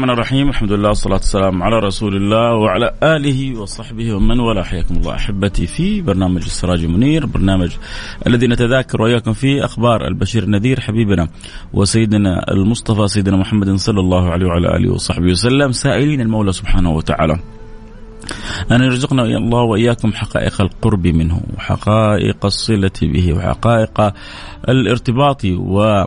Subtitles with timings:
[0.00, 0.48] الرحمن الرحيم.
[0.48, 4.62] الحمد لله والصلاة والسلام على رسول الله وعلى آله وصحبه ومن والاه.
[4.62, 7.76] حياكم الله أحبتي في برنامج السراج المنير برنامج
[8.26, 11.28] الذي نتذاكر وإياكم فيه أخبار البشير النذير حبيبنا
[11.72, 17.38] وسيدنا المصطفى سيدنا محمد صلى الله عليه وعلى آله وصحبه وسلم سائلين المولى سبحانه وتعالى.
[18.72, 24.12] أن يرزقنا الله وإياكم حقائق القرب منه وحقائق الصلة به وحقائق
[24.68, 26.04] الارتباط و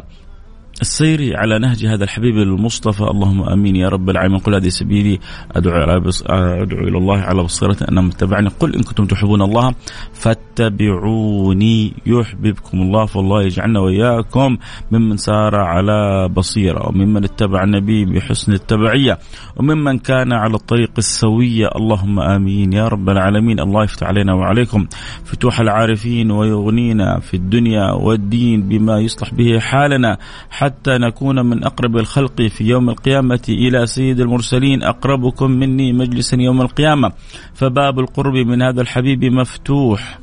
[0.83, 3.03] السير على نهج هذا الحبيب المصطفى.
[3.03, 4.39] اللهم آمين يا رب العالمين.
[4.39, 5.19] قل هذه سبيلي
[5.55, 6.23] أدعو على بص...
[6.27, 9.73] أدعو إلى الله على بصيرة أن اتبعني قل إن كنتم تحبون الله
[10.13, 14.57] فاتبعوني يحببكم الله فالله يجعلنا وإياكم
[14.91, 19.17] ممن سار على بصيرة وممن اتبع النبي بحسن التبعية
[19.57, 21.67] وممن كان على الطريق السوية.
[21.75, 23.59] اللهم آمين يا رب العالمين.
[23.59, 24.87] الله يفتح علينا وعليكم
[25.23, 30.17] فتوح العارفين ويغنينا في الدنيا والدين بما يصلح به حالنا.
[30.49, 36.61] حتى نكون من أقرب الخلق في يوم القيامة إلى سيد المرسلين أقربكم مني مجلسا يوم
[36.61, 37.11] القيامة
[37.53, 40.19] فباب القرب من هذا الحبيب مفتوح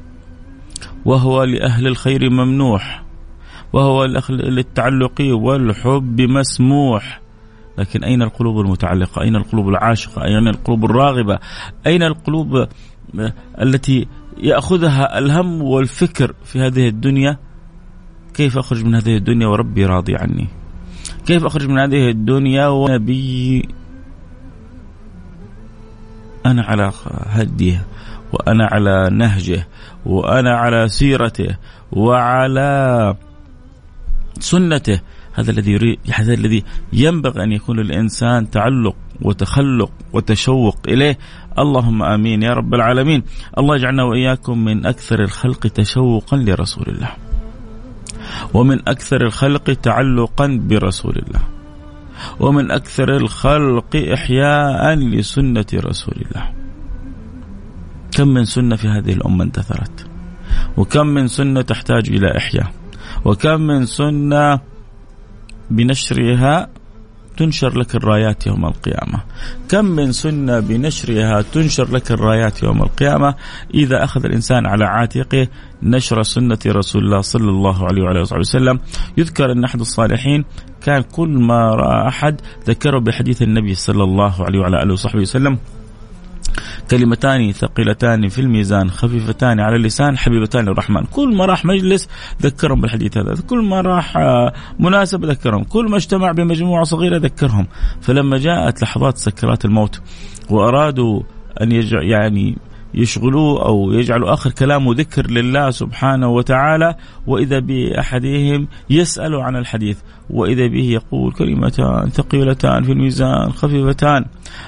[1.05, 3.03] وهو لأهل الخير ممنوح
[3.73, 7.21] وهو للتعلق والحب مسموح
[7.79, 11.39] لكن أين القلوب المتعلقة؟ أين القلوب العاشقة؟ أين القلوب الراغبة؟
[11.87, 12.67] أين القلوب
[13.61, 14.07] التي
[14.39, 17.39] يأخذها الهم والفكر في هذه الدنيا
[18.35, 20.49] كيف أخرج من هذه الدنيا وربي راضي عني؟
[21.27, 23.69] كيف أخرج من هذه الدنيا ونبي؟
[26.47, 26.93] أنا على
[27.27, 27.87] هديه
[28.33, 29.67] وأنا على نهجه
[30.07, 31.57] وأنا على سيرته
[31.93, 33.15] وعلى
[34.39, 35.01] سنته.
[35.33, 41.19] هذا الذي يريد هذا الذي ينبغي أن يكون للإنسان تعلق وتخلق وتشوق إليه.
[41.59, 43.23] اللهم آمين يا رب العالمين.
[43.59, 47.30] الله يجعلنا وإياكم من أكثر الخلق تشوقا لرسول الله.
[48.55, 51.43] ومن أكثر الخلق تعلقا برسول الله.
[52.41, 56.51] ومن أكثر الخلق إحياء لسنة رسول الله.
[58.13, 60.07] كم من سنة في هذه الأمة انتثرت؟
[60.77, 62.73] وكم من سنة تحتاج إلى إحياء؟
[63.25, 64.61] وكم من سنة
[65.71, 66.69] بنشرها
[67.41, 69.21] تنشر لك الرايات يوم القيامة.
[69.69, 73.35] كم من سنة بنشرها تنشر لك الرايات يوم القيامة.
[73.75, 75.49] إذا أخذ الإنسان على عاتقه
[75.83, 78.81] نشر سنة رسول الله صلى الله عليه وعلى آله وسلم.
[79.19, 80.45] يذكر أن أحد الصالحين
[80.83, 85.59] كان كل ما رأى أحد ذكره بحديث النبي صلى الله عليه وعلى آله وصحبه وسلم.
[86.91, 91.05] كلمتان ثقيلتان في الميزان خفيفتان على اللسان حبيبتان للرحمن.
[91.05, 92.09] كل ما راح مجلس
[92.43, 93.35] ذكرهم بالحديث هذا.
[93.47, 94.19] كل ما راح
[94.79, 95.65] مناسبة ذكرهم.
[95.65, 97.67] كل ما اجتمع بمجموعة صغيرة ذكرهم.
[98.01, 100.01] فلما جاءت لحظات سكرات الموت
[100.51, 101.23] وأرادوا
[101.61, 102.57] أن يجع يعني
[102.95, 106.95] يشغلوه أو يجعلوا آخر كلامه ذكر لله سبحانه وتعالى
[107.27, 109.99] وإذا بأحدهم يسأل عن الحديث
[110.31, 114.25] وإذا به يقول كلمتان ثقيلتان في الميزان خفيفتان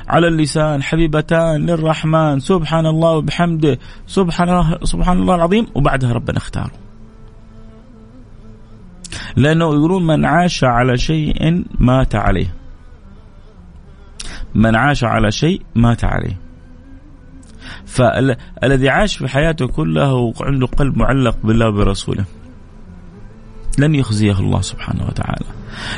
[0.09, 6.73] على اللسان حبيبتان للرحمن سبحان الله وبحمده سبحان الله سبحان الله العظيم وبعدها ربنا اختاره.
[9.37, 12.55] لأنه يقولون من عاش على شيء مات عليه.
[14.55, 16.42] من عاش على شيء مات عليه
[17.93, 22.25] فالذي عاش في حياته كلها وعنده قلب معلق بالله وبرسوله.
[23.79, 25.47] لن يخزيه الله سبحانه وتعالى.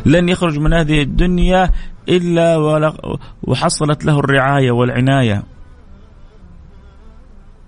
[0.07, 1.71] لن يخرج من هذه الدنيا
[2.09, 2.57] إلا
[3.43, 5.43] وحصلت له الرعاية والعناية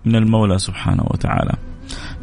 [0.05, 1.55] من المولى سبحانه وتعالى.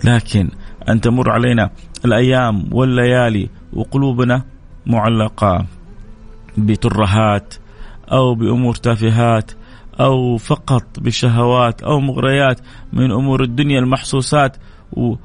[0.04, 0.50] لكن
[0.90, 1.70] أن تمر علينا
[2.06, 4.44] الأيام والليالي وقلوبنا
[4.86, 5.66] معلقة
[6.58, 7.54] بترهات
[8.12, 9.52] أو بأمور تافهات
[10.00, 12.60] أو فقط بشهوات أو مغريات
[12.94, 14.58] من أمور الدنيا المحسوسات
[14.94, 15.16] و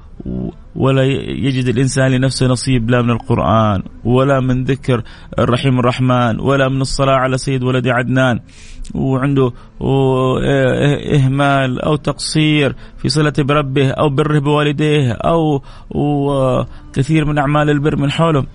[0.77, 1.03] ولا
[1.47, 5.03] يجد الإنسان لنفسه نصيب لا من القرآن ولا من ذكر
[5.39, 8.41] الرحيم الرحمن ولا من الصلاة على سيد ولد عدنان.
[8.95, 9.53] وعنده
[11.15, 15.63] إهمال أو تقصير في صلة بربه أو بره بوالديه أو
[16.93, 18.47] كثير من أعمال البر من حوله.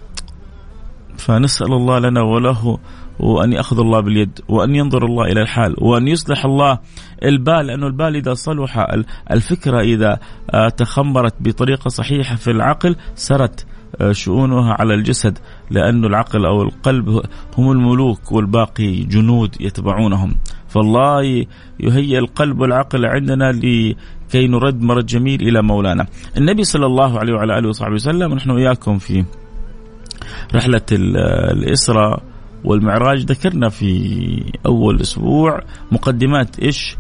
[1.18, 2.80] فنسأل الله لنا وله
[3.20, 6.80] وأن يأخذ الله باليد وأن ينظر الله إلى الحال وأن يصلح الله
[7.24, 8.88] البال لأنه البال إذا صلح
[9.32, 10.20] الفكرة إذا
[10.52, 13.66] آه، تخمرت بطريقة صحيحة في العقل سرت
[14.02, 15.38] آه، شؤونها على الجسد
[15.70, 17.22] لأن العقل أو القلب
[17.58, 20.36] هم الملوك والباقي جنود يتبعونهم.
[20.68, 21.46] فالله
[21.80, 26.08] يهيئ القلب والعقل عندنا لكي نرد مرد جميل إلى مولانا.
[26.38, 29.26] النبي صلى الله عليه وعلى آله وصحبه وسلم ونحن وياكم في
[30.56, 32.33] رحلة الإسراء
[32.64, 35.62] والمعراج ذكرنا في أول أسبوع
[35.92, 36.98] مقدمات إيش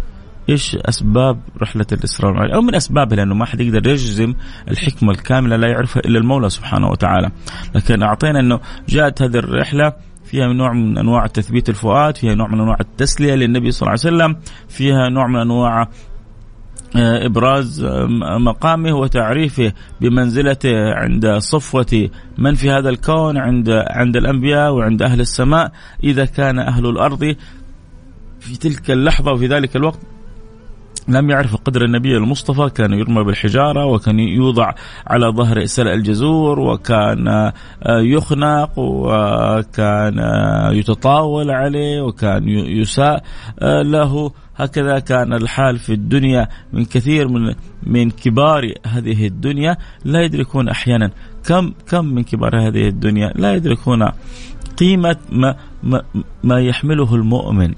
[0.49, 4.33] إيش أسباب رحلة الإسراء والمعراج أو من أسبابها لأنه ما حد يقدر يجزم
[4.71, 7.31] الحكمة الكاملة لا يعرفها إلا المولى سبحانه وتعالى.
[7.75, 9.93] لكن أعطينا إنه جاءت هذه الرحلة
[10.25, 14.15] فيها نوع من أنواع تثبيت الفؤاد، فيها نوع من أنواع التسلية للنبي صلى الله عليه
[14.15, 15.89] وسلم، فيها نوع من أنواع
[16.95, 18.07] إبراز آه،
[18.37, 25.71] مقامه وتعريفه بمنزلته عند صفوة من في هذا الكون عند عند الأنبياء وعند أهل السماء
[26.03, 27.35] إذا كان أهل الأرض.
[28.39, 29.99] في تلك اللحظة وفي ذلك الوقت
[31.07, 34.73] لم يعرف قدر النبي المصطفى كان يرمى بالحجارة وكان يوضع
[35.07, 37.51] على ظهر سلع الجزور وكان آه،
[37.85, 40.19] يخنق وكان
[40.73, 43.23] يتطاول عليه وكان يساء
[43.61, 44.31] له.
[44.55, 49.77] هكذا كان الحال في الدنيا من كثير من من كبار هذه الدنيا.
[50.05, 51.11] لا يدركون أحيانا
[51.45, 53.33] كم كم من كبار هذه الدنيا.
[53.35, 54.09] لا يدركون
[54.77, 56.01] قيمة ما ما,
[56.43, 57.73] ما يحمله المؤمن.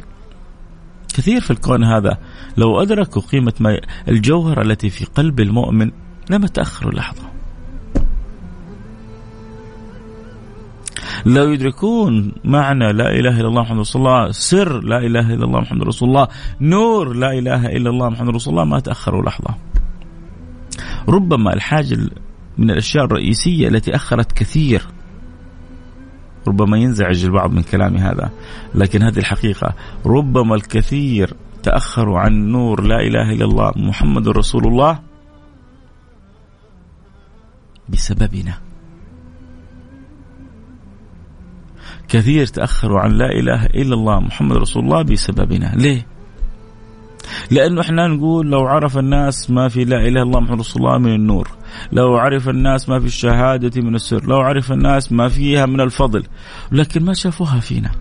[1.16, 2.18] كثير في الكون هذا.
[2.58, 5.92] لو أدركوا قيمة ما الجوهرة التي في قلب المؤمن
[6.30, 7.24] لما تأخروا لحظة.
[11.26, 15.60] لو يدركون معنى لا إله إلا الله محمد رسول الله سر لا إله إلا الله
[15.60, 16.28] محمد رسول الله
[16.62, 19.56] نور لا إله إلا الله محمد رسول الله ما تأخروا لحظة.
[21.10, 21.98] ربما الحاجة
[22.58, 24.88] من الأشياء الرئيسية التي أخرت كثير
[26.48, 28.32] ربما ينزعج البعض من كلامي هذا
[28.76, 29.74] لكن هذه الحقيقة.
[30.06, 31.34] ربما الكثير
[31.64, 35.00] تأخروا عن نور لا إله إلا الله محمد رسول الله
[37.90, 38.58] بسببنا.
[42.08, 45.76] كثير تأخروا عن لا إله إلا الله محمد رسول الله بسببنا.
[45.76, 46.15] ليه؟
[47.52, 50.98] لأنه إحنا نقول لو عرف الناس ما في لا إله إلا الله محمد رسول الله
[50.98, 51.48] من النور.
[51.92, 54.26] لو عرف الناس ما في الشهادة من السر.
[54.26, 56.24] لو عرف الناس ما فيها من الفضل.
[56.72, 57.92] لكن ما شافوها فينا.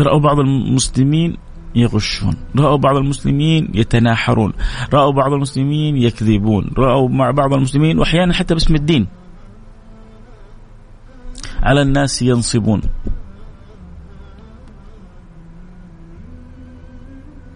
[0.00, 1.36] رأوا بعض المسلمين
[1.74, 2.36] يغشون.
[2.58, 4.52] رأوا بعض المسلمين يتناحرون.
[4.92, 6.70] رأوا بعض المسلمين يكذبون.
[6.78, 9.06] رأوا مع بعض المسلمين وأحيانا حتى باسم الدين.
[11.62, 12.80] على الناس ينصبون.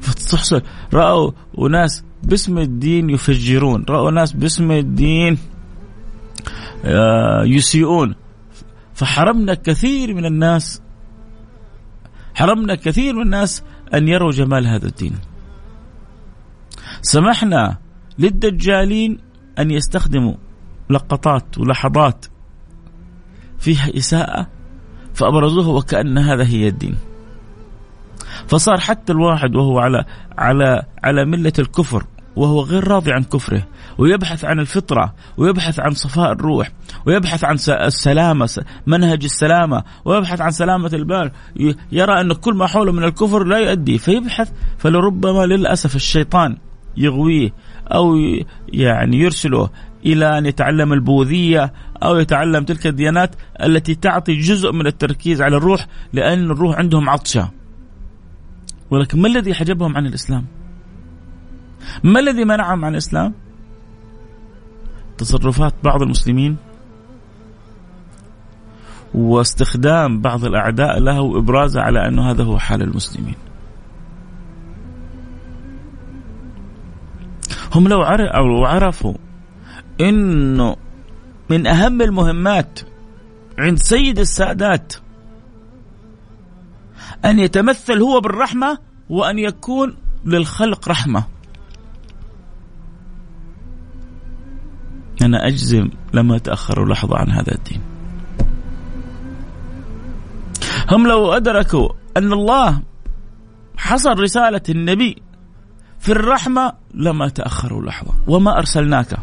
[0.07, 0.63] فتحصل
[0.95, 3.85] رأوا أناس باسم الدين يفجرون.
[3.89, 5.39] رأوا ناس باسم الدين
[6.85, 8.15] آه، يسيئون.
[8.95, 10.83] فحرمنا كثير من الناس
[12.35, 13.63] حرمنا كثير من الناس
[13.95, 15.19] أن يروا جمال هذا الدين.
[17.03, 17.79] سمحنا
[18.19, 19.19] للدجالين
[19.59, 20.35] أن يستخدموا
[20.91, 22.27] لقطات ولحظات
[23.59, 24.47] فيها إساءة
[25.15, 26.97] فأبرزوه وكأن هذا هي الدين.
[28.49, 30.05] فصار حتى الواحد وهو على
[30.39, 32.05] على على ملة الكفر
[32.37, 33.67] وهو غير راضي عن كفره
[33.99, 36.71] ويبحث عن الفطرة ويبحث عن صفاء الروح
[37.07, 41.31] ويبحث عن السلامة منهج السلامة ويبحث عن سلامة البال
[41.93, 46.57] يرى أن كل ما حوله من الكفر لا يؤدي فيبحث فلربما للأسف الشيطان
[46.97, 47.53] يغويه
[47.89, 48.17] أو
[48.69, 49.71] يعني يرسله
[50.07, 51.73] إلى أن يتعلم البوذية
[52.03, 57.51] أو يتعلم تلك الديانات التي تعطي جزء من التركيز على الروح لأن الروح عندهم عطشة.
[58.91, 60.45] ولكن ما الذي حجبهم عن الإسلام؟
[62.05, 63.35] ما الذي منعهم عن الإسلام؟
[65.19, 66.57] تصرفات بعض المسلمين
[69.15, 73.35] واستخدام بعض الأعداء له وإبرازه على أنه هذا هو حال المسلمين
[77.75, 78.03] هم لو
[78.65, 79.15] عرفوا
[80.01, 80.77] إنه
[81.51, 82.81] من أهم المهمات
[83.59, 84.93] عند سيد السادات
[87.27, 88.79] أن يتمثل هو بالرحمة
[89.09, 91.25] وأن يكون للخلق رحمة.
[95.23, 97.81] أنا أجزم لما تأخروا لحظه عن هذا الدين.
[100.91, 102.83] هم لو أدركوا أن الله
[103.77, 105.23] حصر رسالة النبي
[105.99, 109.17] في الرحمة لما تأخروا لحظه وما أرسلناك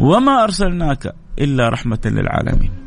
[0.00, 2.85] وما أرسلناك إلا رحمة للعالمين.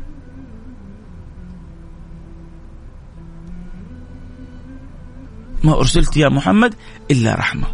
[5.64, 6.74] ما أرسلت يا محمد
[7.10, 7.66] إلا رحمة.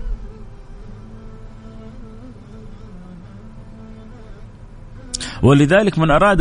[5.43, 6.40] ولذلك من أراد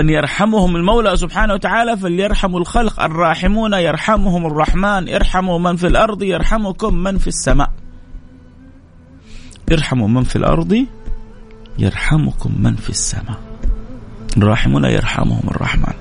[0.00, 6.94] أن يرحمهم المولى سبحانه وتعالى فليرحموا الخلق الراحمون يرحمهم الرحمن ارحموا من في الأرض يرحمكم
[6.94, 7.70] من في السماء.
[9.72, 10.86] ارحموا من في الأرض
[11.78, 13.40] يرحمكم من في السماء
[14.36, 15.94] الراحمون يرحمهم الرحمن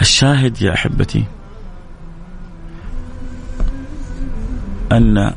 [0.00, 1.24] الشاهد يا أحبتي
[4.92, 5.34] أن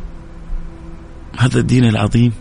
[1.40, 2.34] هذا الدين العظيم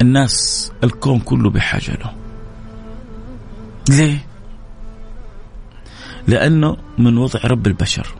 [0.00, 2.14] الناس الكون كله بحاجة له.
[3.88, 4.26] ليه؟
[6.28, 8.14] لأنه من وضع رب البشر.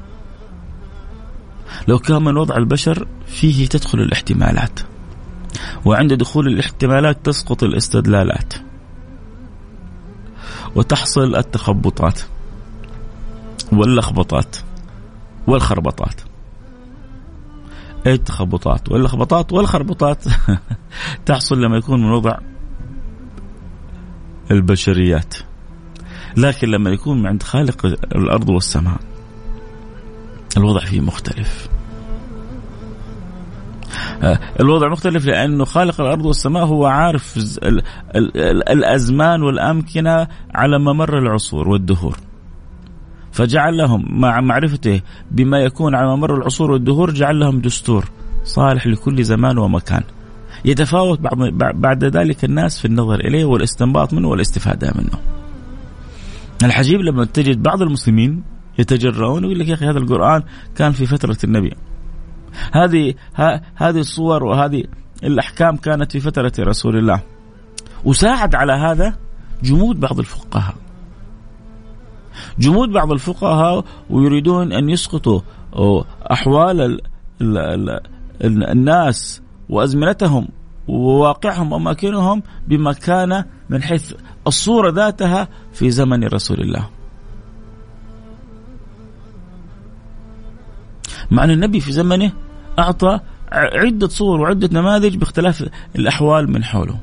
[1.89, 4.81] لو كان من وضع البشر فيه تدخل الاحتمالات
[5.85, 8.55] وعند دخول الاحتمالات تسقط الاستدلالات
[10.75, 12.21] وتحصل التخبطات
[13.73, 14.57] واللخبطات.
[15.47, 16.21] والخربطات.
[18.07, 20.25] التخبطات واللخبطات والخربطات
[21.27, 22.39] تحصل لما يكون من وضع
[24.51, 25.35] البشريات.
[26.37, 28.97] لكن لما يكون عند خالق الأرض والسماء
[30.57, 31.69] الوضع فيه مختلف.
[34.23, 37.39] آه، الوضع مختلف لأنه خالق الأرض والسماء هو عارف
[38.71, 42.17] الأزمان والأمكنة على ممر العصور والدهور.
[43.37, 45.01] فجعل لهم مع معرفته
[45.31, 48.05] بما يكون على ممر العصور والدهور جعل لهم دستور
[48.45, 50.03] صالح لكل زمان ومكان.
[50.65, 51.21] يتفاوت
[51.75, 55.19] بعد ذلك الناس في النظر إليه والاستنباط منه والاستفادة منه.
[56.65, 58.43] الحجيب لما تجد بعض المسلمين
[58.79, 60.43] يتجرؤون ويقول لك يا أخي هذا القرآن
[60.77, 61.73] كان في فترة النبي
[62.73, 63.15] هذه
[63.77, 64.85] هذه الصور وهذه
[65.25, 67.23] الأحكام كانت في فترة رسول الله
[68.05, 69.17] وساعد على هذا
[69.63, 70.86] جمود بعض الفقهاء
[72.59, 75.41] جمود بعض الفقهاء ويريدون أن يسقطوا
[76.33, 77.01] أحوال
[78.43, 80.49] الناس وأزمنتهم
[80.89, 84.13] وواقعهم وأماكنهم بما كان من حيث
[84.47, 86.89] الصورة ذاتها في زمن رسول الله.
[91.31, 92.33] مع أن النبي في زمنه
[92.79, 93.21] أعطى
[93.53, 97.01] عدة صور وعدة نماذج باختلاف الأحوال من حوله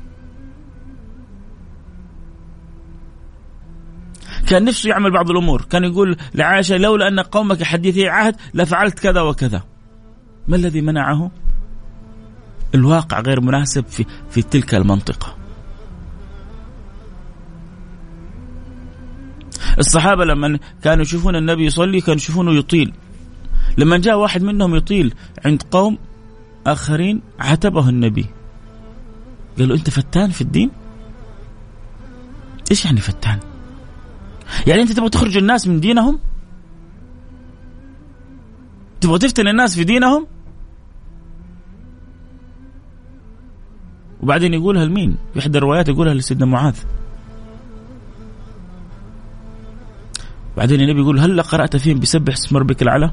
[4.46, 5.62] كان نفسه يعمل بعض الأمور.
[5.70, 9.62] كان يقول لعائشة لولا أن قومك حديثي عهد لفعلت كذا وكذا.
[10.48, 11.30] ما الذي منعه؟
[12.74, 15.36] الواقع غير مناسب في, في تلك المنطقة.
[19.78, 22.92] الصحابة لما كانوا يشوفون النبي يصلي كانوا يشوفونه يطيل.
[23.78, 25.98] لما جاء واحد منهم يطيل عند قوم
[26.66, 28.26] آخرين عتبه النبي.
[29.58, 30.70] قال له أنت فتان في الدين؟
[32.70, 33.38] إيش يعني فتان؟
[34.66, 36.18] يعني أنت تبغى تخرج الناس من دينهم؟
[39.00, 40.26] تبغى تفتن الناس في دينهم؟
[44.22, 46.76] وبعدين يقولها لمين؟ في إحدى الروايات يقولها لسيدنا معاذ.
[50.56, 53.10] بعدين النبي يقول هل قرأت فيهم بسبح اسم ربك الأعلى؟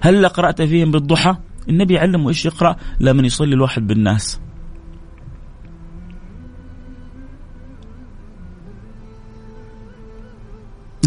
[0.00, 1.36] هل قرأت فيهم بالضحى؟
[1.68, 4.40] النبي علمه إيش يقرأ لمن يصلي الواحد بالناس.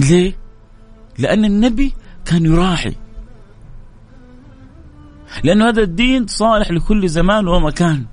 [0.10, 0.38] ليه؟
[1.20, 1.94] لأن النبي
[2.26, 2.96] كان يراعي.
[5.44, 8.06] لأن هذا الدين صالح لكل زمان ومكان.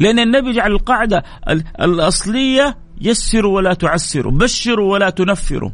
[0.00, 1.22] لأن النبي جعل القاعدة
[1.80, 5.70] الأصلية يسروا ولا تعسروا بشروا ولا تنفروا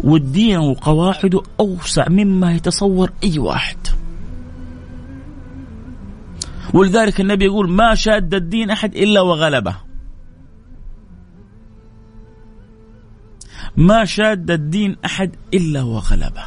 [0.00, 3.76] والدين وقواعده أوسع مما يتصور أي واحد.
[6.74, 9.76] ولذلك النبي يقول ما شاد الدين أحد إلا وغلبه
[13.76, 16.44] ما شاد الدين أحد إلا وغلبه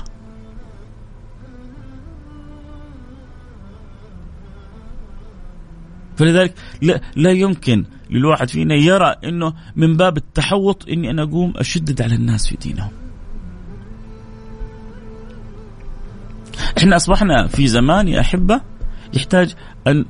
[6.17, 12.01] فلذلك لا, لا يمكن للواحد فينا يرى إنه من باب التحوط إني أنا أقوم أشدد
[12.01, 12.91] على الناس في دينهم.
[16.77, 18.61] إحنا أصبحنا في زمان يا أحبة
[19.13, 19.55] يحتاج
[19.87, 20.05] أن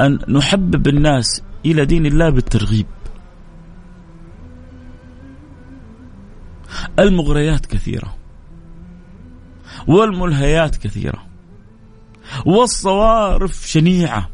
[0.00, 2.86] أن نحبب الناس إلى دين الله بالترغيب.
[6.98, 8.16] المغريات كثيرة.
[9.86, 11.26] والملهيات كثيرة.
[12.46, 14.30] والصوارف شنيعة.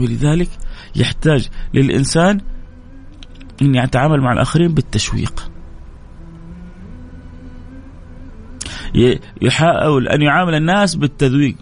[0.00, 0.48] ولذلك
[0.96, 2.40] يحتاج للإنسان
[3.62, 5.55] أن يتعامل مع الآخرين بالتشويق
[9.42, 11.56] يحاول أن يعامل الناس بالتذويق.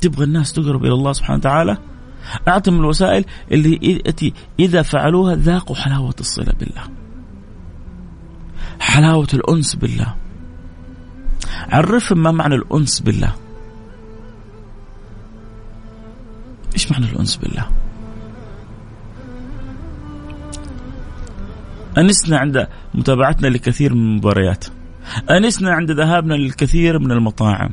[0.00, 1.78] تبغى الناس تقرب إلى الله سبحانه وتعالى؟
[2.48, 4.02] أعطهم الوسائل اللي
[4.60, 6.82] إذا فعلوها ذاقوا حلاوة الصلة بالله.
[8.80, 10.14] حلاوة الأنس بالله.
[11.68, 13.34] عرفهم ما معنى الأنس بالله.
[16.74, 17.68] إيش معنى الأنس بالله؟
[21.98, 24.64] انسنا عند متابعتنا لكثير من المباريات.
[25.30, 27.70] انسنا عند ذهابنا للكثير من المطاعم.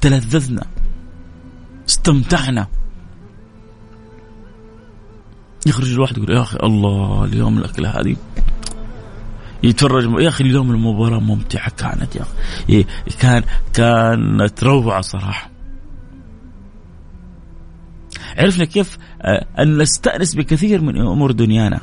[0.00, 0.66] تلذذنا.
[1.88, 2.66] استمتعنا.
[5.66, 8.16] يخرج الواحد يقول يا أخي الله اليوم الاكله هذه.
[9.62, 12.84] يتفرج يا أخي اليوم المباراة ممتعة كانت يا أخي.
[13.20, 13.42] كان
[13.74, 15.50] كانت روعة صراحة.
[18.38, 21.80] عرفنا كيف آه، أن نستأنس بكثير من أمور دنيانا.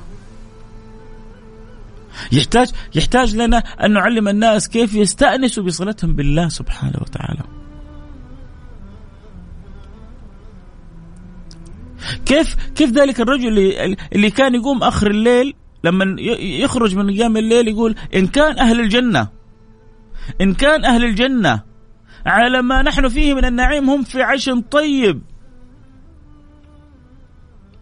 [2.31, 7.43] يحتاج يحتاج لنا أن نعلم الناس كيف يستأنسوا بصلتهم بالله سبحانه وتعالى.
[12.25, 15.53] كيف كيف ذلك الرجل اللي, اللي كان يقوم آخر الليل
[15.83, 19.27] لما يخرج من قيام الليل يقول إن كان أهل الجنة
[20.41, 21.63] إن كان أهل الجنة
[22.25, 25.21] على ما نحن فيه من النعيم هم في عيش طيب.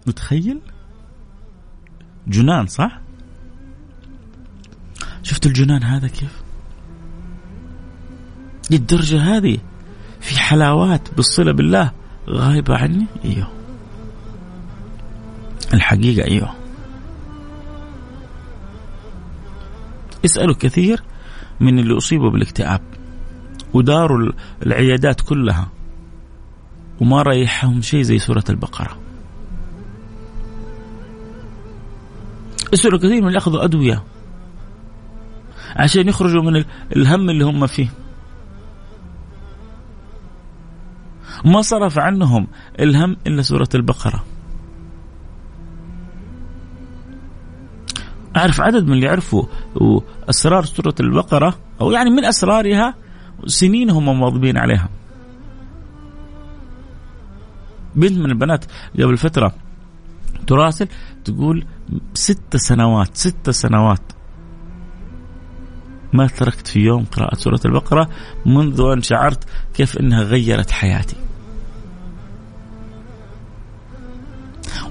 [0.07, 0.59] متخيل؟
[2.27, 3.02] جنان صح؟
[5.23, 6.43] شفت الجنان هذا كيف؟
[8.71, 9.57] للدرجة هذه
[10.19, 11.91] في حلاوات بالصلة بالله
[12.29, 13.47] غايبة عني؟ إيوه.
[15.73, 16.55] الحقيقة إيوه.
[20.25, 21.03] اسألوا كثير
[21.59, 22.81] من اللي أصيبوا بالاكتئاب
[23.73, 24.31] وداروا
[24.65, 25.67] العيادات كلها
[27.01, 28.99] وما ريحهم شيء زي سورة البقرة.
[32.73, 34.03] اسألوا كثير من اللي أخذوا أدوية
[35.75, 36.63] عشان يخرجوا من
[36.95, 37.89] الهم اللي هم فيه.
[41.45, 42.47] ما صرف عنهم
[42.79, 44.23] الهم إلا سورة البقرة.
[48.37, 49.43] أعرف عدد من اللي يعرفوا
[50.29, 52.95] أسرار سورة البقرة أو يعني من أسرارها
[53.45, 54.89] سنين هم مواظبين عليها.
[57.95, 58.65] بنت من البنات
[58.99, 59.55] قبل فترة
[60.47, 60.87] تراسل
[61.25, 61.65] تقول
[62.13, 64.01] ست سنوات ست سنوات.
[66.13, 68.09] ما تركت في يوم قراءة سورة البقرة
[68.45, 71.15] منذ أن شعرت كيف أنها غيرت حياتي.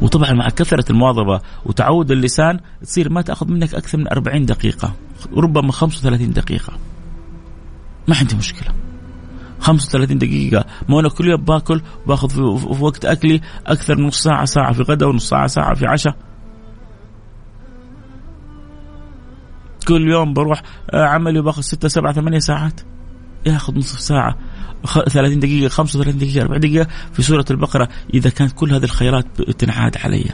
[0.02, 4.94] وطبعا مع كثرة المواظبة وتعود اللسان تصير ما تأخذ منك أكثر من 40 دقيقة
[5.36, 6.72] ربما 35 دقيقة.
[8.08, 8.74] ما عندي مشكلة.
[9.60, 10.64] 35 دقيقة.
[10.88, 14.82] ما أنا كل يوم باكل باخذ في وقت أكلي أكثر من نص ساعة ساعة في
[14.82, 16.16] غدا ونص ساعة ساعة في عشاء.
[19.84, 22.80] كل يوم بروح آه، عملي وباخذ ستة سبعة ثمانية ساعات.
[23.46, 24.38] ياخذ نصف ساعة
[25.08, 27.88] 30 دقيقة 35 دقيقة 40 دقيقة في سورة البقرة.
[28.14, 30.24] إذا كانت كل هذه الخيرات تنعاد علي.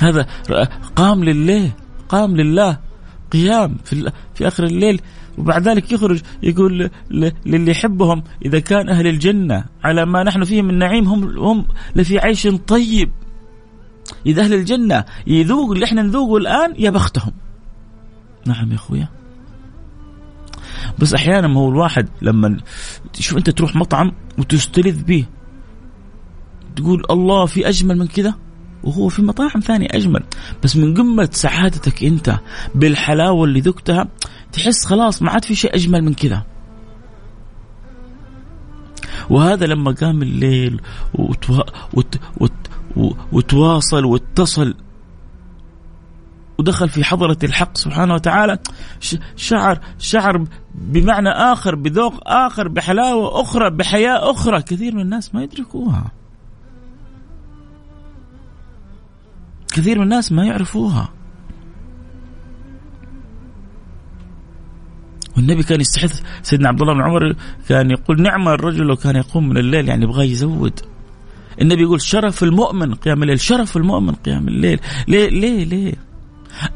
[0.00, 0.26] هذا
[0.96, 1.72] قام لله
[2.08, 2.78] قام لله.
[3.32, 5.00] قيام في, في آخر الليل.
[5.38, 6.90] وبعد ذلك يخرج يقول
[7.46, 12.18] للي يحبهم إذا كان أهل الجنة على ما نحن فيه من نعيم هم هم لفي
[12.18, 13.10] عيش طيب.
[14.26, 17.32] إذا أهل الجنة يذوقوا اللي إحنا نذوقه الآن يا بختهم.
[18.46, 19.08] نعم يا أخويا.
[20.98, 22.56] بس أحيانا ما هو الواحد لما
[23.18, 25.26] شوف أنت تروح مطعم وتستلذ به
[26.76, 28.34] تقول الله في أجمل من كذا؟
[28.84, 30.22] وهو في مطاعم ثانية أجمل.
[30.64, 32.38] بس من قمة سعادتك أنت
[32.74, 34.08] بالحلاوة اللي ذقتها
[34.52, 36.42] تحس خلاص ما عاد في شيء أجمل من كذا.
[39.30, 40.80] وهذا لما قام الليل
[41.14, 41.62] وتوا...
[41.94, 42.20] وت...
[42.40, 42.52] وت...
[43.32, 44.74] وتواصل واتصل.
[46.58, 48.58] ودخل في حضرة الحق سبحانه وتعالى.
[49.36, 54.62] شعر شعر بمعنى آخر بذوق آخر بحلاوة أخرى بحياة أخرى.
[54.62, 56.10] كثير من الناس ما يدركوها.
[59.72, 61.08] كثير من الناس ما يعرفوها.
[65.36, 67.36] والنبي كان يستحث سيدنا عبد الله بن عمر
[67.68, 70.80] كان يقول نعم الرجل لو كان يقوم من الليل يعني يبغى يزود.
[71.60, 74.80] النبي يقول شرف المؤمن قيام الليل شرف المؤمن قيام الليل.
[75.08, 75.94] ليه ليه ليه؟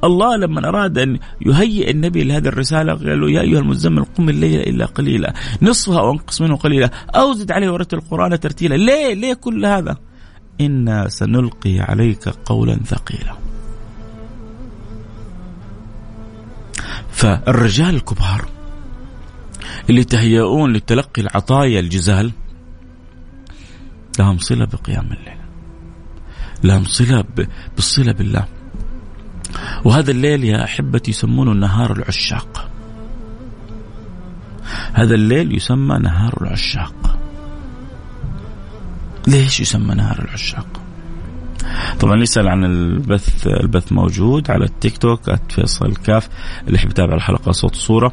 [0.04, 4.60] الله لما أراد أن يهيئ النبي لهذه الرسالة قال له يا أيها المزمل قم الليل
[4.60, 8.74] إلا قليلا نصفها أو انقص منه قليلا أو زد عليه ورتل القرآن ترتيلا.
[8.74, 9.96] ليه ليه كل هذا؟
[10.60, 13.34] إنا سنلقي عليك قولا ثقيلا.
[17.12, 18.44] فالرجال الكبار
[19.90, 22.32] اللي يتهيئون لتلقي العطايا الجزال
[24.18, 25.38] لهم صلة بقيام الليل.
[26.64, 27.24] لهم صلة
[27.77, 28.44] بالصلة بالله.
[29.85, 32.70] وهذا الليل يا أحبتي يسمونه نهار العشاق.
[34.92, 37.18] هذا الليل يسمى نهار العشاق.
[39.27, 40.81] ليش يسمى نهار العشاق؟
[42.00, 46.29] طبعا يسأل عن البث البث موجود على التيك توك فيصل كاف
[46.66, 48.12] اللي يحب يتابع الحلقة صوت وصورة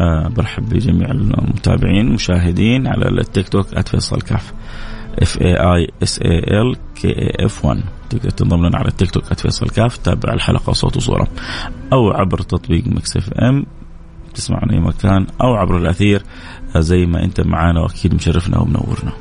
[0.00, 4.52] أه برحب بجميع المتابعين المشاهدين على التيك توك @فيصل كاف.
[5.22, 9.10] F A I S A L K A F 1 تقدر تنضم لنا على التيك
[9.10, 11.28] توك @فيصل كاف تتابع الحلقة صوت وصورة
[11.92, 13.66] أو عبر تطبيق Mix FM
[14.34, 16.22] تسمع من أي مكان أو عبر الأثير
[16.76, 19.12] زي ما أنت معانا وأكيد مشرفنا ومنورنا.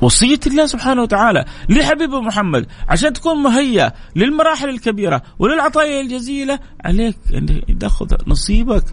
[0.00, 7.16] وصية الله سبحانه وتعالى لحبيبه محمد عشان تكون مهيأ للمراحل الكبيرة وللعطايا الجزيلة عليك.
[7.34, 8.84] أن تأخذ نصيبك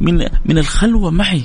[0.00, 1.44] من من الخلوة معي.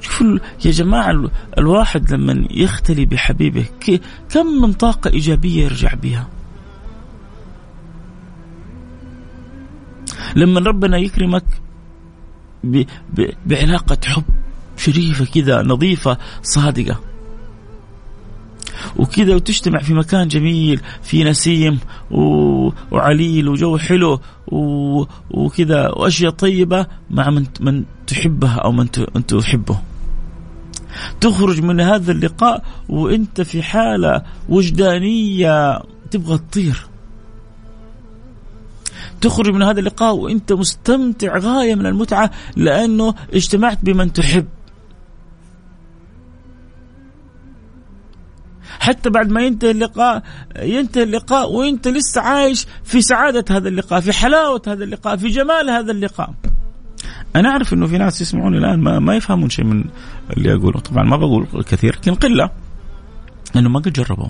[0.00, 3.64] شوفوا يا جماعة الواحد لما يختلي بحبيبه
[4.30, 6.28] كم من طاقة إيجابية يرجع بها
[10.36, 11.44] لما ربنا يكرمك
[12.64, 12.82] ب
[13.14, 14.24] ب بعلاقة حب
[14.76, 17.00] شريفة كذا نظيفة صادقة
[18.96, 21.78] وكذا وتجتمع في مكان جميل في نسيم
[22.10, 22.22] و...
[22.90, 25.04] وعليل وجو حلو و...
[25.30, 28.98] وكذا وأشياء طيبة مع من من تحبها أو من ت...
[29.16, 29.80] انت تحبه.
[31.20, 36.87] تخرج من هذا اللقاء وأنت في حالة وجدانية تبغى تطير.
[39.20, 44.46] تخرج من هذا اللقاء وانت مستمتع غاية من المتعة لأنه اجتمعت بمن تحب.
[48.80, 50.22] حتى بعد ما ينتهي اللقاء
[50.56, 55.70] ينتهي اللقاء وانت لسه عايش في سعادة هذا اللقاء في حلاوة هذا اللقاء في جمال
[55.70, 56.34] هذا اللقاء.
[57.36, 59.84] أنا أعرف إنه في ناس يسمعوني الآن ما, ما يفهمون شيء من
[60.36, 60.80] اللي أقوله.
[60.80, 62.50] طبعا ما بقول كثير لكن قلة.
[63.56, 64.28] انه ما قد جربوا.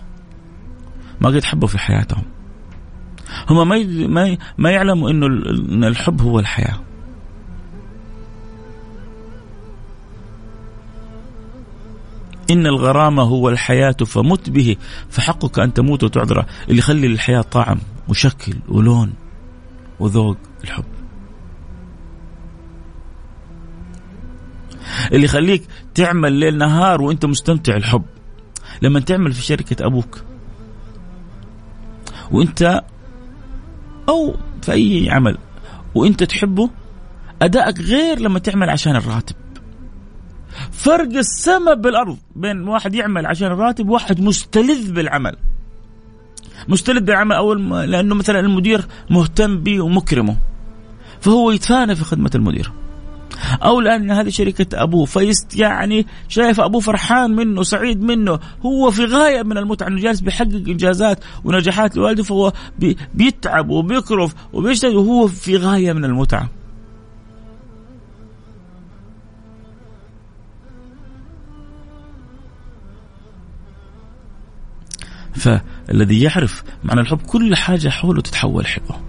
[1.21, 2.38] ما قد حبوا في حياتهم.
[3.51, 6.81] هم ما ما ما يعلموا إنه إن الحب هو الحياة.
[12.51, 14.77] إن الغرام هو الحياة فمت به
[15.11, 19.13] فحقك أن تموت وتعذر اللي يخلي للحياة طعم وشكل ولون
[20.01, 20.85] وذوق الحب.
[25.13, 25.63] اللي يخليك
[25.95, 28.05] تعمل ليل نهار وإنت مستمتع الحب
[28.83, 30.23] لما تعمل في شركة أبوك
[32.31, 32.83] وإنت
[34.09, 35.39] أو في أي عمل.
[35.95, 36.71] وإنت تحبه
[37.43, 39.37] أدائك غير لما تعمل عشان الراتب.
[40.73, 45.37] فرق السماء بالأرض بين واحد يعمل عشان الراتب وواحد مستلذ بالعمل.
[46.69, 50.37] مستلذ بالعمل أول لأنه مثلا المدير مهتم به ومكرمه
[51.21, 52.73] فهو يتفانى في خدمة المدير.
[53.63, 55.05] أو لأن هذه شركة أبوه.
[55.05, 58.39] فيست يعني شايف أبوه فرحان منه سعيد منه.
[58.63, 62.53] هو في غاية من المتعة إنه جالس بيحقق إنجازات ونجاحات لوالده فهو
[63.15, 66.49] بيتعب وبيكرف وبيشتغل وهو في غاية من المتعة.
[75.39, 79.08] فالذي يعرف معنى الحب كل حاجة حوله تتحول حلوة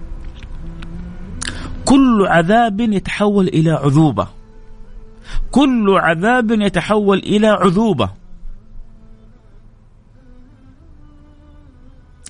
[1.89, 4.27] كل عذاب يتحول إلى عذوبة.
[5.51, 8.09] كل عذاب يتحول إلى عذوبة.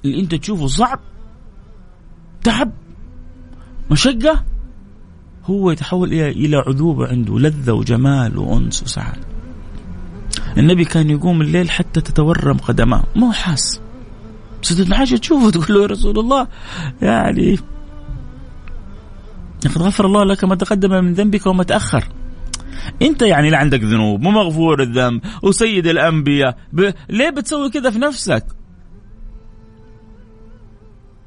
[0.05, 0.99] اللي أنت تشوفه صعب
[2.43, 2.71] تعب
[3.91, 4.43] مشقة
[5.45, 9.27] هو يتحول إلى عذوبة عنده لذة وجمال وأنس وسعادة.
[10.57, 13.03] النبي كان يقوم الليل حتى تتورم قدماه.
[13.15, 13.81] ما هو حاس.
[14.91, 16.47] عائشه تشوفه تقول له يا رسول الله
[17.01, 17.57] يعني
[19.65, 22.03] لقد غفر الله لك ما تقدم من ذنبك وما تأخر.
[23.01, 26.57] انت يعني لا عندك ذنوب ومغفور الذنب وسيد الأنبياء.
[26.73, 26.91] ب...
[27.09, 28.45] ليه بتسوي كذا في نفسك؟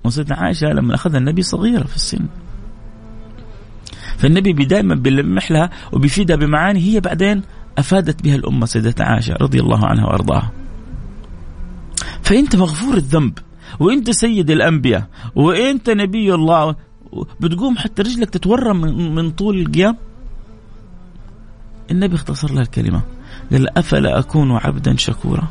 [0.04, 2.26] وسيدنا عائشة لما أخذها النبي صغيرة في السن.
[4.18, 7.42] فالنبي دائما بيلمح لها وبيفيدها بمعاني هي بعدين
[7.78, 10.52] أفادت بها الأمة سيدتنا عائشة رضي الله عنها وأرضاها.
[12.22, 13.38] فأنت مغفور الذنب
[13.80, 16.76] وأنت سيد الأنبياء وأنت نبي الله
[17.40, 18.80] بتقوم حتى رجلك تتورم
[19.14, 19.96] من طول القيام؟
[21.90, 23.02] النبي اختصر لها الكلمة.
[23.52, 25.48] قال أفلا أكون عبدا شكورا؟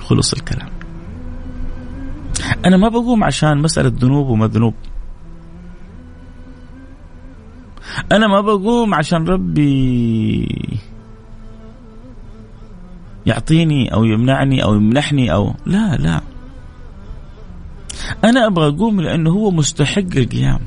[0.00, 0.68] خلص الكلام.
[2.66, 4.74] أنا ما بقوم عشان مسألة ذنوب وما ذنوب
[8.12, 10.48] أنا ما بقوم عشان ربي
[13.26, 16.20] يعطيني أو يمنعني أو يمنحني أو لا لا.
[18.24, 20.60] أنا أبغى اقوم لأنه هو مستحق القيام.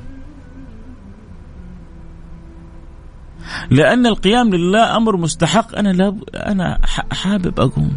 [3.70, 6.80] لأن القيام لله أمر مستحق أنا لا أنا
[7.12, 7.92] حابب أقوم.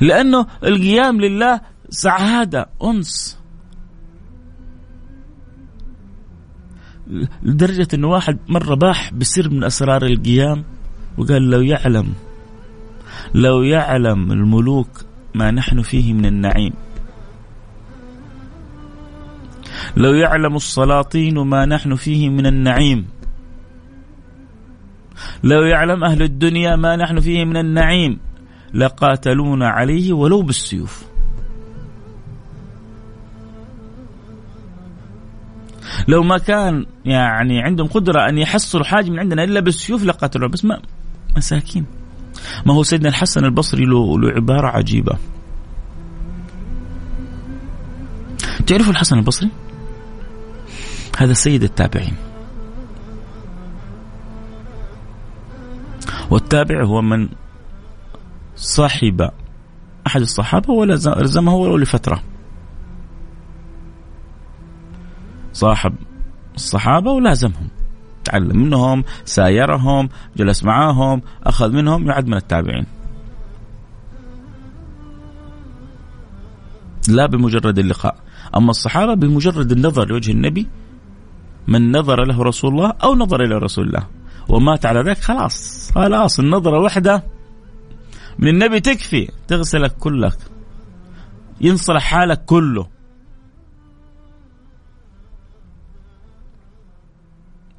[0.00, 3.38] لأنه القيام لله سعادة أنس.
[7.42, 10.64] لدرجة إنه واحد مرة باح بسر من أسرار القيام
[11.18, 12.14] وقال لو يعلم
[13.34, 14.88] لو يعلم الملوك
[15.34, 16.72] ما نحن فيه من النعيم.
[19.96, 23.06] لو يعلم السلاطين ما نحن فيه من النعيم.
[25.44, 28.18] لو يعلم أهل الدنيا ما نحن فيه من النعيم.
[28.74, 31.04] لقاتلونا عليه ولو بالسيوف.
[36.08, 40.64] لو ما كان يعني عندهم قدرة أن يحصلوا حاجة من عندنا إلا بالسيوف لقاتلوا بس
[40.64, 40.80] ما
[41.36, 42.01] مساكين.
[42.66, 45.18] ما هو سيدنا الحسن البصري له, له عبارة عجيبة.
[48.66, 49.50] تعرفوا الحسن البصري؟
[51.18, 52.14] هذا سيد التابعين.
[56.30, 57.28] والتابع هو من
[58.56, 59.30] صاحب
[60.06, 60.94] أحد الصحابة ولا
[61.54, 62.22] ولو لفترة.
[65.52, 65.94] صاحب
[66.54, 67.68] الصحابة ولازمهم.
[68.24, 72.86] تعلم منهم سايرهم جلس معاهم أخذ منهم يعد من التابعين.
[77.08, 78.16] لا بمجرد اللقاء.
[78.56, 80.66] أما الصحابة بمجرد النظر لوجه النبي
[81.68, 84.06] من نظر له رسول الله أو نظر إلى رسول الله.
[84.48, 87.24] ومات على ذلك خلاص خلاص النظرة واحدة
[88.38, 90.38] من النبي تكفي تغسلك كلك
[91.60, 92.91] ينصلح حالك كله.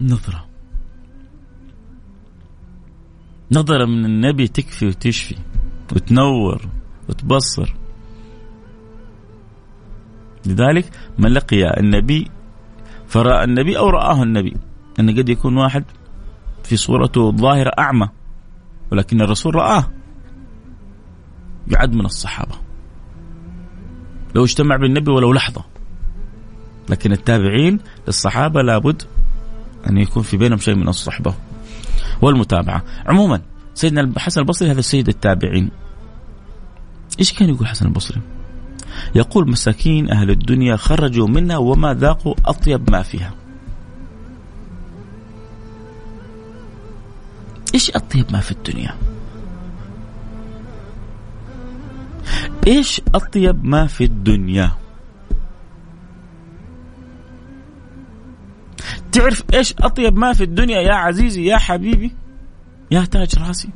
[0.03, 0.45] نظرة.
[3.51, 5.35] نظرة من النبي تكفي وتشفي
[5.95, 6.61] وتنور
[7.09, 7.75] وتبصر.
[10.45, 12.31] لذلك من لقي النبي
[13.07, 14.53] فرأى النبي أو رآه النبي.
[14.99, 15.83] أن قد يكون واحد
[16.63, 18.09] في صورته الظاهرة أعمى
[18.91, 19.91] ولكن الرسول رآه.
[21.67, 22.55] يعد من الصحابة.
[24.35, 25.65] لو اجتمع بالنبي ولو لحظة.
[26.89, 29.03] لكن التابعين للصحابة لابد
[29.89, 31.33] أن يكون في بينهم شيء من الصحبة
[32.21, 32.83] والمتابعة.
[33.05, 33.41] عموما
[33.73, 35.71] سيدنا الحسن البصري هذا سيد التابعين.
[37.19, 38.21] إيش كان يقول الحسن البصري؟
[39.15, 43.33] يقول مساكين أهل الدنيا خرجوا منها وما ذاقوا أطيب ما فيها.
[47.73, 48.95] إيش أطيب ما في الدنيا؟
[52.67, 54.71] إيش أطيب ما في الدنيا؟
[59.11, 62.15] تعرف إيش أطيب ما في الدنيا يا عزيزي يا حبيبي؟
[62.91, 63.69] يا تاج راسي.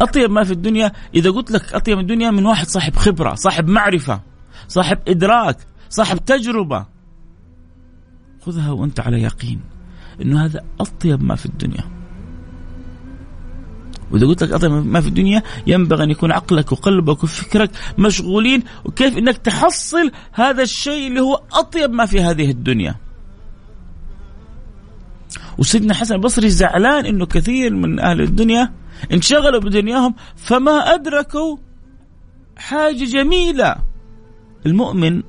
[0.00, 4.20] أطيب ما في الدنيا إذا قلت لك أطيب الدنيا من واحد صاحب خبرة صاحب معرفة
[4.68, 5.56] صاحب إدراك
[5.90, 6.86] صاحب تجربة.
[8.42, 9.60] خذها وأنت على يقين
[10.22, 11.97] إنه هذا أطيب ما في الدنيا.
[14.10, 19.18] وإذا قلت لك اطيب ما في الدنيا ينبغي أن يكون عقلك وقلبك وفكرك مشغولين وكيف
[19.18, 22.94] إنك تحصل هذا الشيء اللي هو أطيب ما في هذه الدنيا.
[25.58, 28.72] وسيدنا حسن البصري زعلان إنه كثير من أهل الدنيا
[29.12, 31.56] انشغلوا بدنياهم فما أدركوا
[32.56, 33.76] حاجة جميلة.
[34.66, 35.22] المؤمن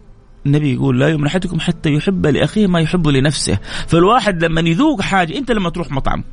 [0.46, 5.38] النبي يقول لا يؤمن احدكم حتى يحب لأخيه ما يحب لنفسه، فالواحد لما يذوق حاجة
[5.38, 6.24] أنت لما تروح مطعم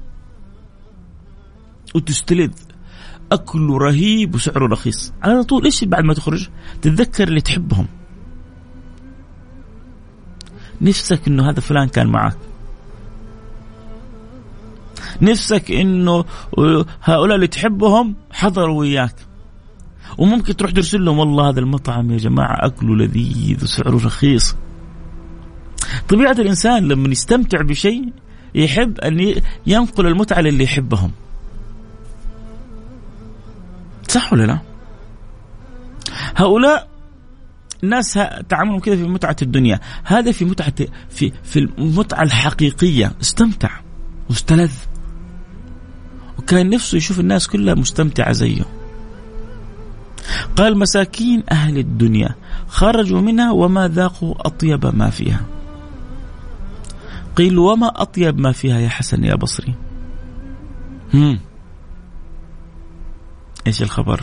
[1.95, 2.53] وتستلذ.
[3.33, 5.13] اكله رهيب وسعره رخيص.
[5.23, 6.49] على طول إيش بعد ما تخرج؟
[6.83, 7.87] تتذكر اللي تحبهم.
[10.81, 12.37] نفسك إنه هذا فلان كان معك
[15.23, 16.25] نفسك إنه
[17.03, 19.15] هؤلاء اللي تحبهم حضروا وياك.
[20.19, 24.57] وممكن تروح ترسل لهم والله هذا المطعم يا جماعة أكله لذيذ وسعره رخيص.
[26.09, 28.13] طبيعة الإنسان لما يستمتع بشيء
[28.55, 29.35] يحب أن
[29.67, 31.13] ينقل المتعة للي يحبهم.
[34.09, 34.59] صح ولا لا؟
[36.37, 36.89] هؤلاء
[37.85, 39.81] الناس تعاملهم كذا في متعة الدنيا.
[40.05, 40.75] هذا في متعة
[41.11, 43.13] في في المتعة الحقيقية.
[43.21, 43.71] استمتع.
[44.31, 44.73] واستلذ
[46.39, 48.63] وكان نفسه يشوف الناس كلها مستمتعة زيه.
[50.57, 52.35] قال مساكين أهل الدنيا.
[52.69, 55.41] خرجوا منها وما ذاقوا أطيب ما فيها.
[57.37, 59.75] قيل وما أطيب ما فيها يا حسن يا بصري.
[61.15, 61.39] هم.
[63.67, 64.21] إيش الخبر؟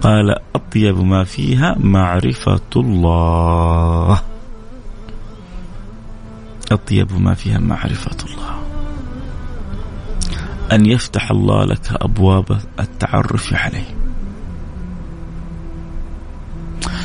[0.00, 4.22] قال أطيب ما فيها معرفة الله.
[6.72, 8.62] أطيب ما فيها معرفة الله.
[10.72, 13.94] أن يفتح الله لك أبواب التعرف عليه.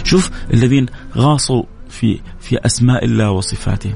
[0.04, 0.86] شوف الذين
[1.18, 3.94] غاصوا في في أسماء الله وصفاته.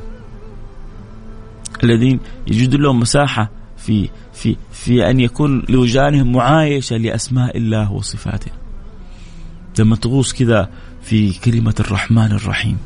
[1.84, 3.57] الذين يجد لهم مساحة
[3.88, 8.52] في في في أن يكون لوجدانهم معايشة لأسماء الله وصفاته.
[9.80, 10.70] لما تغوص كذا
[11.02, 12.78] في كلمة الرحمن الرحيم.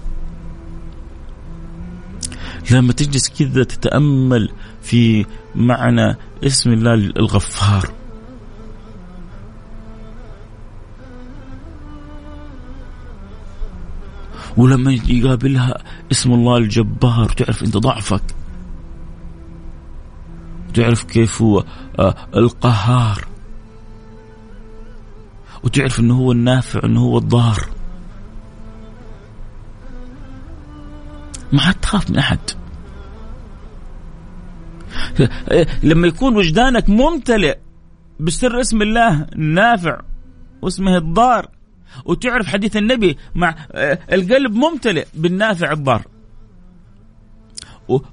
[2.72, 4.50] لما تجلس كذا تتأمل
[4.82, 7.94] في معنى اسم الله الغفار.
[14.58, 18.41] ولما يقابلها اسم الله الجبار تعرف أنت ضعفك.
[20.74, 21.64] تعرف كيف هو
[22.00, 23.28] آه، القهار.
[25.64, 27.70] وتعرف إنه هو النافع إنه هو الضار.
[31.52, 32.40] ما حد تخاف من أحد.
[35.84, 37.58] لما يكون وجدانك ممتلئ
[38.20, 40.02] بسر اسم الله النافع
[40.62, 41.50] واسمه الضار
[42.06, 46.06] وتعرف حديث النبي مع آه، القلب ممتلئ بالنافع الضار.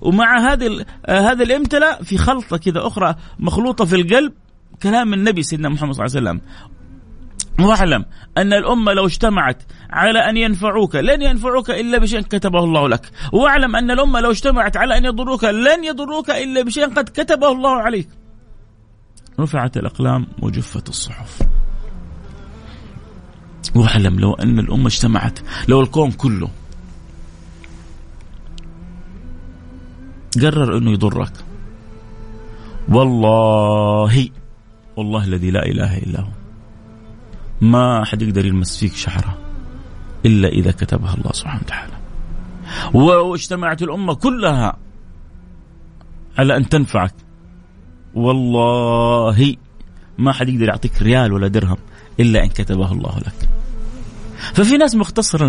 [0.00, 4.33] ومع هذه آه، هذا الامتلاء في خلطة كذا أخرى مخلوطة في القلب
[4.83, 6.40] كلام النبي سيدنا محمد صلى الله عليه وسلم
[7.66, 8.04] واعلم
[8.38, 13.76] أن الأمة لو اجتمعت على أن ينفعوك لن ينفعوك إلا بشيء كتبه الله لك، واعلم
[13.76, 18.09] أن الأمة لو اجتمعت على أن يضروك لن يضروك إلا بشيء قد كتبه الله عليك.
[19.40, 21.42] رفعت الأقلام وجفت الصحف.
[23.74, 26.48] واعلم لو أن الأمة اجتمعت، لو الكون كله
[30.43, 31.33] قرر إنه يضرك.
[32.88, 34.29] والله
[34.97, 36.29] والله الذي لا إله إلا هو.
[37.61, 39.38] ما حد يقدر يلمس فيك شعرة
[40.27, 41.93] إلا إذا كتبها الله سبحانه وتعالى.
[42.95, 44.77] واجتمعت الأمة كلها
[46.38, 47.14] على أن تنفعك.
[48.14, 49.57] والله
[50.19, 51.77] ما حد يقدر يعطيك ريال ولا درهم
[52.21, 53.49] إلا إن كتبه الله لك.
[54.55, 55.49] ففي ناس مختصرة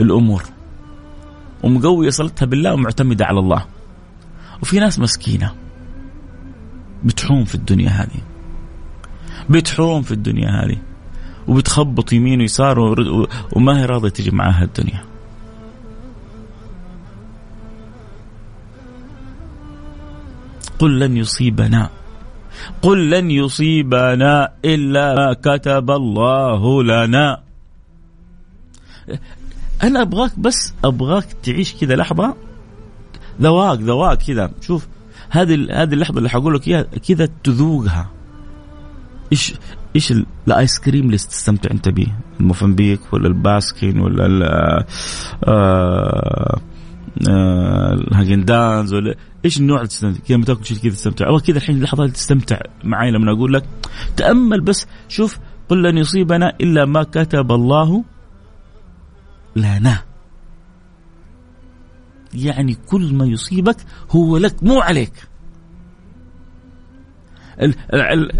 [0.00, 0.42] الأمور.
[1.62, 3.64] ومقوية صلتها بالله ومعتمدة على الله.
[4.62, 5.54] وفي ناس مسكينة.
[7.04, 8.20] بتحوم في الدنيا هذه.
[9.50, 10.78] بتحوم في الدنيا هذه.
[11.48, 12.78] وبتخبط يمين ويسار
[13.52, 15.04] وما هي راضية تجي معاها الدنيا.
[20.78, 21.90] قل لن يصيبنا.
[22.82, 27.42] قل لن يصيبنا إلا ما كتب الله لنا.
[29.82, 32.34] أنا أبغاك بس أبغاك تعيش كذا لحظة.
[33.40, 34.50] ذواق ذواق كذا.
[34.60, 34.88] شوف
[35.30, 38.10] هذه هذه اللحظة اللي حقول لك إياها كذا تذوقها.
[39.32, 39.54] إيش
[39.96, 40.14] إيش
[40.48, 42.06] الآيس كريم اللي تستمتع أنت به
[42.40, 44.86] الموفنبيك ولا الباسكين ولا ال آه
[45.48, 46.60] آه
[47.94, 49.14] الهاجن دانز ولا
[49.44, 51.28] إيش النوع اللي تستمتع؟ كذا تاكل شيء كذا تستمتع.
[51.28, 53.64] أبغى كذا الحين اللحظة اللي تستمتع معي لما أقول لك
[54.16, 54.86] تأمل بس.
[55.08, 55.38] شوف
[55.68, 58.04] قل لن يصيبنا إلا ما كتب الله
[59.58, 60.04] لنا
[62.34, 63.76] يعني كل ما يصيبك
[64.10, 65.12] هو لك مو عليك.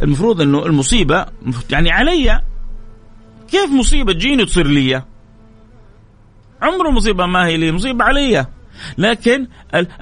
[0.02, 1.26] المفروض إنه المصيبة
[1.70, 2.42] يعني علي.
[3.48, 5.02] كيف مصيبة تجيني تصير لي؟
[6.62, 8.46] عمر المصيبه ما هي لي مصيبة علي.
[8.98, 9.46] لكن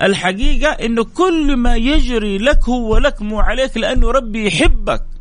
[0.03, 5.16] الحقيقة إنه كل ما يجري لك هو لك مو عليك لأنه ربي يحبك.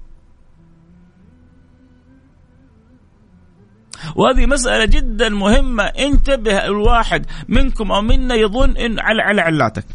[4.16, 5.84] وهذه مسألة جدا مهمة.
[5.84, 9.86] انتبه الواحد منكم أو منا يظن إن على على علاتك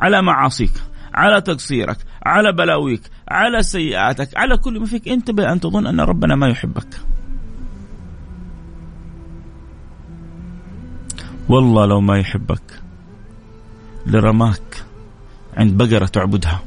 [0.00, 0.72] على معاصيك
[1.14, 5.08] على تقصيرك على بلاويك على سيئاتك على كل ما فيك.
[5.08, 7.00] انتبه أن تظن أن ربنا ما يحبك.
[11.48, 12.80] والله لو ما يحبك
[14.06, 14.84] لرماك
[15.56, 16.62] عند بقرة تعبدها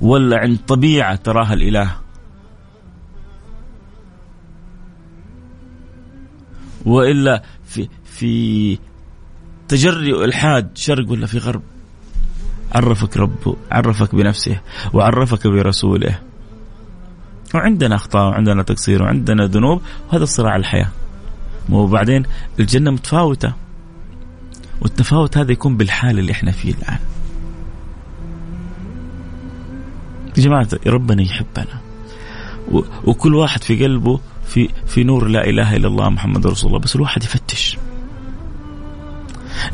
[0.00, 2.07] ولا عند طبيعة تراها الإله.
[6.88, 8.78] وإلا في في
[9.68, 11.62] تجري والحاد شرق ولا في غرب؟
[12.72, 14.60] عرفك ربه عرفك بنفسه
[14.92, 16.18] وعرفك برسوله.
[17.54, 20.88] وعندنا أخطاء وعندنا تقصير وعندنا ذنوب وهذا صراع الحياة.
[21.70, 22.22] وبعدين
[22.60, 23.54] الجنة متفاوتة
[24.80, 26.98] والتفاوت هذا يكون بالحال اللي إحنا فيه الآن.
[30.36, 31.80] يا جماعة ربنا يحبنا.
[33.04, 36.80] وكل واحد في قلبه في في نور لا إله إلا الله محمد رسول الله.
[36.80, 37.78] بس الواحد يفتش.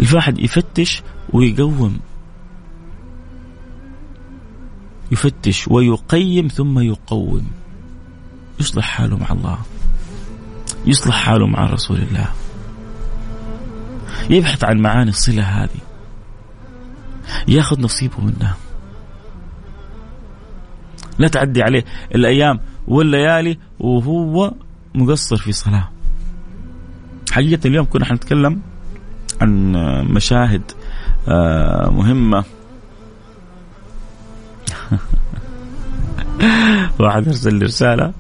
[0.01, 1.03] الواحد يفتش
[1.33, 1.99] ويقوم.
[5.13, 7.51] يفتش ويقيم ثم يقوم.
[8.61, 9.59] يصلح حاله مع الله.
[10.87, 12.29] يصلح حاله مع رسول الله.
[14.31, 15.81] يبحث عن معاني الصلة هذه.
[17.49, 18.57] ياخذ نصيبه منها.
[21.19, 24.55] لا تعدي عليه الأيام والليالي وهو
[24.95, 25.89] مقصر في صلاة.
[27.31, 28.61] حقيقة اليوم كنا حنتكلم
[29.41, 29.73] عن
[30.11, 30.63] مشاهد
[31.29, 32.45] آه، مهمة.
[37.01, 38.13] واحد ارسل لي رسالة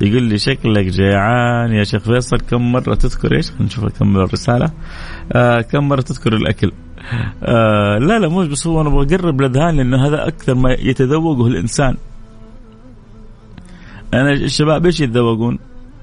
[0.00, 4.70] يقول لي شكلك جيعان يا شيخ فيصل كم مرة تذكر؟ إيش؟ خلينا نشوف كم الرسالة.
[5.32, 6.72] آه كم مرة تذكر الأكل؟
[7.42, 11.96] آه لا لا مش بس هو أنا بقرب الأذهان لأنه هذا أكثر ما يتذوقه الإنسان.
[14.14, 15.58] أنا الشباب إيش يتذوقون؟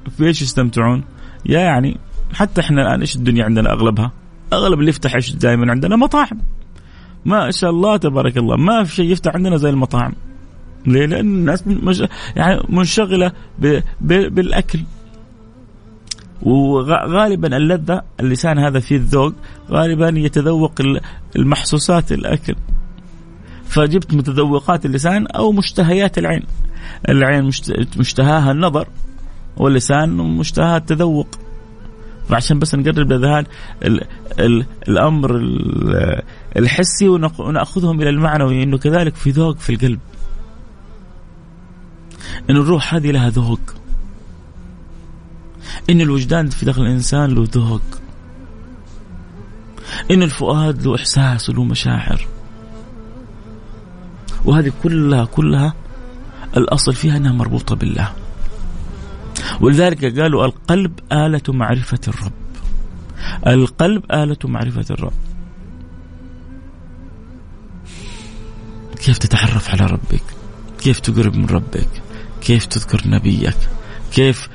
[0.09, 1.03] في إيش يستمتعون؟
[1.45, 1.97] يا يعني
[2.33, 4.11] حتى إحنا الآن إيش الدنيا عندنا أغلبها؟
[4.53, 6.41] أغلب اللي يفتح إيش دائما عندنا مطاعم
[7.25, 10.13] ما شاء الله تبارك الله ما في شيء يفتح عندنا زي المطاعم
[10.85, 12.03] ليه؟ لأن الناس مش
[12.35, 13.79] يعني منشغلة ب...
[14.01, 14.35] ب...
[14.35, 14.79] بالأكل
[16.41, 19.33] وغالبا اللذة اللسان هذا فيه الذوق
[19.71, 20.81] غالبا يتذوق
[21.35, 22.55] المحسوسات الأكل
[23.67, 26.43] فجبت متذوقات اللسان أو مشتهيات العين
[27.09, 27.51] العين
[27.97, 28.87] مشتهاها النظر
[29.57, 31.27] واللسان مشتهاها التذوق.
[32.29, 33.45] فعشان بس نقرب الاذهان
[34.87, 35.35] الأمر
[36.57, 37.07] الحسي
[37.39, 39.99] ونأخذهم إلى المعنوي إنه كذلك في ذوق في القلب.
[42.49, 43.59] إن الروح هذه لها ذوق.
[45.89, 47.81] إن الوجدان في داخل الإنسان له ذوق.
[50.11, 52.27] إن الفؤاد له إحساس وله مشاعر.
[54.45, 55.73] وهذه كلها كلها
[56.57, 58.13] الأصل فيها أنها مربوطة بالله.
[59.61, 62.31] ولذلك قالوا القلب آلة معرفة الرب.
[63.47, 65.13] القلب آلة معرفة الرب.
[69.05, 70.23] كيف تتعرف على ربك؟
[70.79, 71.87] كيف تقرب من ربك؟
[72.41, 73.57] كيف تذكر نبيك؟
[74.11, 74.49] كيف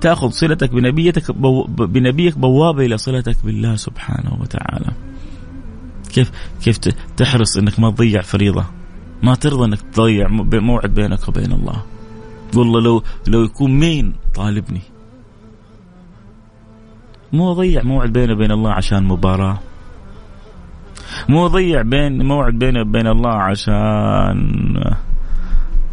[0.00, 1.30] تأخذ صلتك بنبيتك
[1.78, 4.92] بنبيك بوابة إلى صلتك بالله سبحانه وتعالى؟
[6.12, 6.30] كيف
[6.62, 6.78] كيف
[7.16, 8.64] تحرص إنك ما تضيع فريضة؟
[9.22, 11.82] ما ترضى إنك تضيع موعد بينك وبين الله؟
[12.56, 14.82] والله لو لو يكون مين طالبني.
[17.32, 19.58] مو اضيع موعد بيني وبين الله عشان مباراة.
[21.28, 24.94] مو اضيع بين موعد بيني وبين الله عشان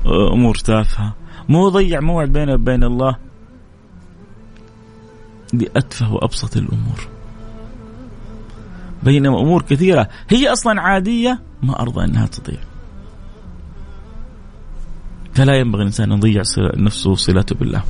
[0.05, 1.13] أمور تافهة.
[1.49, 3.15] مو اضيع موعد بيني وبين الله
[5.53, 7.07] بأتفه وأبسط الأمور.
[9.03, 10.09] بينما أمور كثيرة.
[10.29, 12.59] هي أصلا عادية ما أرضى أنها تضيع.
[15.35, 16.41] فلا ينبغي الإنسان أن يضيع
[16.77, 17.83] نفسه صلته بالله.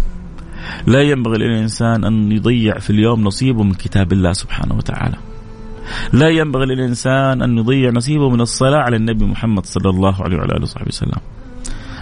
[0.87, 5.17] لا ينبغي للإنسان أن يضيع في اليوم نصيبه من كتاب الله سبحانه وتعالى.
[6.13, 10.53] لا ينبغي للإنسان أن يضيع نصيبه من الصلاة على النبي محمد صلى الله عليه وعلى
[10.53, 11.21] آله وصحبه وسلم.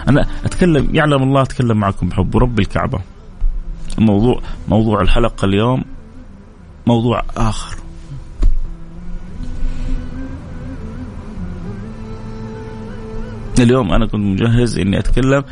[0.08, 2.98] أنا أتكلم يعلم الله أتكلم معكم بحب رب الكعبة.
[3.98, 5.84] موضوع موضوع الحلقة اليوم
[6.86, 7.83] موضوع آخر.
[13.60, 15.44] اليوم أنا كنت مجهز إني أتكلم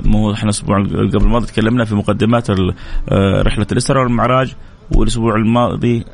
[0.00, 4.54] مو إحنا الأسبوع قبل الماضي تكلمنا في مقدمات آه، رحلة الإسرة والمعراج
[4.90, 6.04] والأسبوع الماضي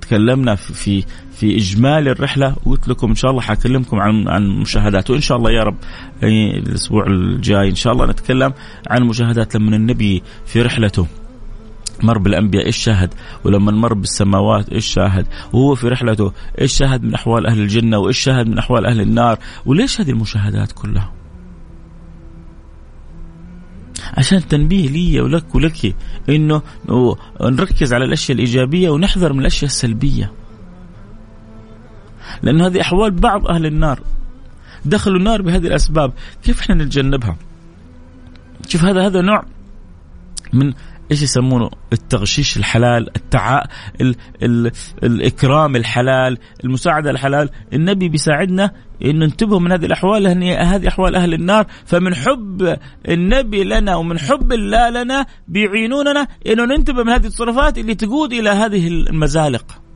[0.00, 5.20] تكلمنا في في اجمال الرحلة وقلت لكم إن شاء الله حكلمكم عن عن مشاهدات وإن
[5.20, 5.76] شاء الله يا رب
[6.22, 8.52] الأسبوع الجاي إن شاء الله نتكلم
[8.90, 11.06] عن مشاهدات لما النبي في رحلته.
[12.02, 17.14] مر بالأنبياء إيش شاهد؟ ولما مر بالسماوات إيش شاهد؟ وهو في رحلته إيش شاهد من
[17.14, 21.12] أحوال أهل الجنة؟ وإيش شاهد من أحوال أهل النار؟ وليش هذه المشاهدات كلها؟
[24.16, 25.96] عشان تنبيه لي ولك ولك
[26.28, 26.62] إنه
[27.40, 30.32] نركز على الأشياء الإيجابية ونحذر من الأشياء السلبية.
[32.42, 34.00] لأن هذه أحوال بعض أهل النار.
[34.84, 36.12] دخلوا النار بهذه الأسباب.
[36.42, 37.36] كيف إحنا نتجنبها؟
[38.68, 39.44] شوف هذا هذا نوع
[40.52, 40.72] من
[41.10, 43.62] إيش يسمونه؟ التغشيش الحلال التع
[44.00, 44.14] ال...
[44.42, 44.70] ال...
[45.02, 47.50] الإكرام الحلال المساعدة الحلال.
[47.72, 48.70] النبي بيساعدنا
[49.04, 51.66] ان ننتبه من هذه الأحوال لأن هذه أحوال أهل النار.
[51.86, 52.78] فمن حب
[53.08, 58.50] النبي لنا ومن حب الله لنا بيعينوننا إنه ننتبه من هذه التصرفات اللي تقود إلى
[58.50, 59.87] هذه المزالق.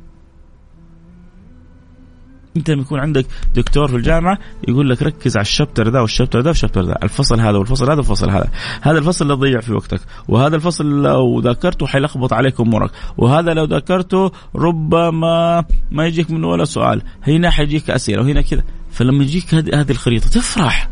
[2.57, 4.39] انت لما يكون عندك دكتور في الجامعة
[4.69, 7.59] يقول لك ركز على ال chapter ذا وال chapter ذا وال chapter ذا الفصل هذا
[7.59, 8.51] والفصل هذا والفصل هذا.
[8.83, 13.65] هذا الفصل اللي تضيع في وقتك وهذا الفصل لو ذاكرته حيلخبط عليك أمورك وهذا لو
[13.65, 18.63] ذاكرته ربما ما يجيك منه ولا سؤال هنا حيجيك أسئلة وهنا كذا.
[18.91, 20.89] فلما يجيك هذه الخريطة تفرح.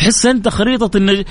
[0.00, 1.24] تحس أنت خريطة النج...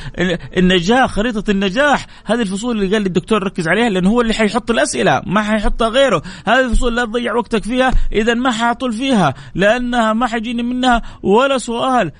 [0.57, 2.07] النجاح خريطة النجاح.
[2.25, 6.21] هذه الفصول اللي قال الدكتور ركز عليها لأنه هو اللي حيحط الأسئلة ما حيحطها غيره.
[6.45, 11.57] هذه الفصول لا تضيع وقتك فيها اذا ما حاطل فيها لأنها ما حيجيني منها ولا
[11.57, 12.11] سؤال.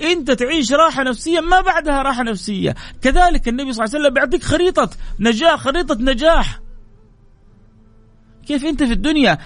[0.00, 2.74] أنت تعيش راحة نفسية ما بعدها راحة نفسية.
[3.02, 4.90] كذلك النبي صلى الله عليه وسلم بيعطيك خريطة
[5.20, 6.60] نجاح خريطة نجاح.
[8.50, 9.38] كيف انت في الدنيا؟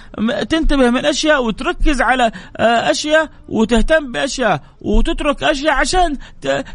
[0.49, 6.17] تنتبه من أشياء وتركز على آه، أشياء وتهتم بأشياء وتترك أشياء عشان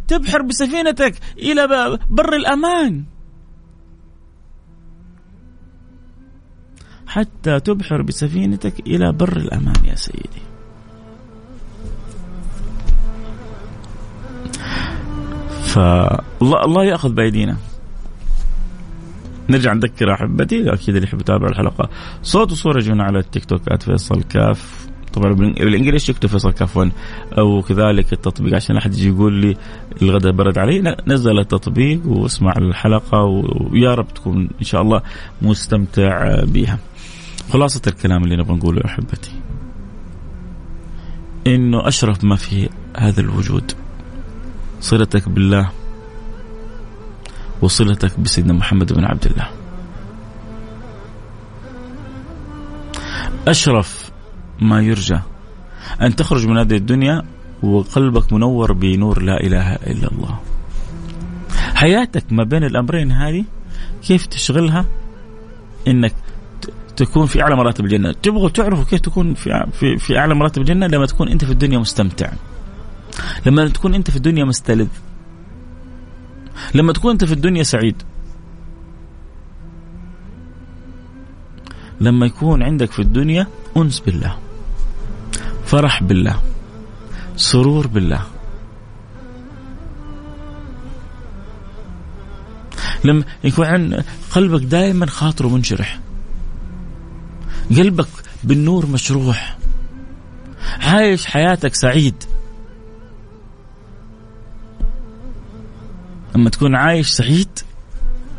[0.07, 1.67] تبحر بسفينتك إلى
[2.09, 3.03] بر الأمان.
[7.07, 10.43] حتى تبحر بسفينتك إلى بر الأمان يا سيدي.
[15.63, 17.57] فالله الله يأخذ بأيدينا.
[19.50, 21.89] نرجع نذكر أحبتي أكيد اللي يحب يتابع الحلقة.
[22.24, 24.89] صوت وصورة يجونا على التيك توك @فيصل كاف.
[25.14, 26.91] طبعا بالانجلش يكتب فيصل كاف 1
[27.38, 29.58] أو كذلك التطبيق عشان أحد يجي يقول لي
[30.02, 30.95] الغداء برد علي.
[31.08, 33.24] نزل التطبيق واسمع الحلقة
[33.72, 35.02] ويا رب تكون إن شاء الله
[35.41, 36.80] مستمتع بها.
[37.50, 39.32] خلاصة الكلام اللي نبغى نقوله يا أحبتي.
[41.47, 43.72] إنه أشرف ما في هذا الوجود.
[44.82, 45.72] صلتك بالله.
[47.62, 49.49] وصلتك بسيدنا محمد بن عبد الله.
[53.47, 54.12] أشرف
[54.62, 55.20] ما يرجى
[56.01, 57.24] أن تخرج من هذه الدنيا
[57.64, 60.39] وقلبك منور بنور لا إله إلا الله.
[61.76, 63.45] حياتك ما بين الأمرين هذه
[64.03, 64.86] كيف تشغلها؟
[65.88, 66.14] إنك
[66.95, 70.88] تكون في أعلى مراتب الجنة، تبغوا تعرفوا كيف تكون في في في أعلى مراتب الجنة؟
[70.88, 72.32] لما تكون أنت في الدنيا مستمتع.
[73.45, 74.88] لما تكون أنت في الدنيا مستلذ.
[76.76, 78.03] لما تكون أنت في الدنيا سعيد.
[82.01, 83.47] لما يكون عندك في الدنيا
[83.78, 84.38] أنس بالله
[85.66, 86.41] فرح بالله
[87.36, 88.24] سرور بالله.
[93.05, 95.99] لما يكون عن قلبك دائما خاطره منشرح
[97.70, 98.07] قلبك
[98.43, 99.57] بالنور مشروح
[100.80, 102.24] عايش حياتك سعيد.
[106.36, 107.59] أما تكون عايش سعيد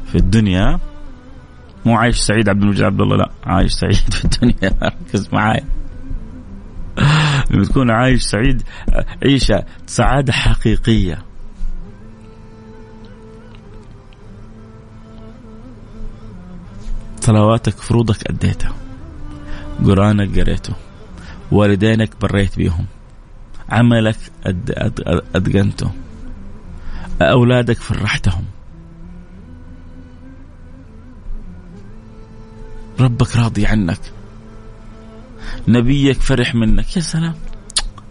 [0.06, 0.80] في الدنيا
[1.86, 4.72] مو عايش سعيد عبد المجيد عبد الله لا عايش سعيد في الدنيا.
[5.08, 5.64] ركز معايا.
[7.50, 8.62] لما تكون عايش سعيد
[9.24, 11.22] عيشة سعادة حقيقية.
[17.20, 18.72] صلواتك فروضك أديتها.
[19.84, 20.74] قرآنك قريته.
[21.52, 22.86] والدينك بريت بيهم.
[23.68, 24.16] عملك
[25.34, 25.90] أتقنته
[27.22, 28.44] أولادك فرحتهم.
[33.00, 34.00] ربك راضي عنك.
[35.68, 36.96] نبيك فرح منك.
[36.96, 37.34] يا سلام.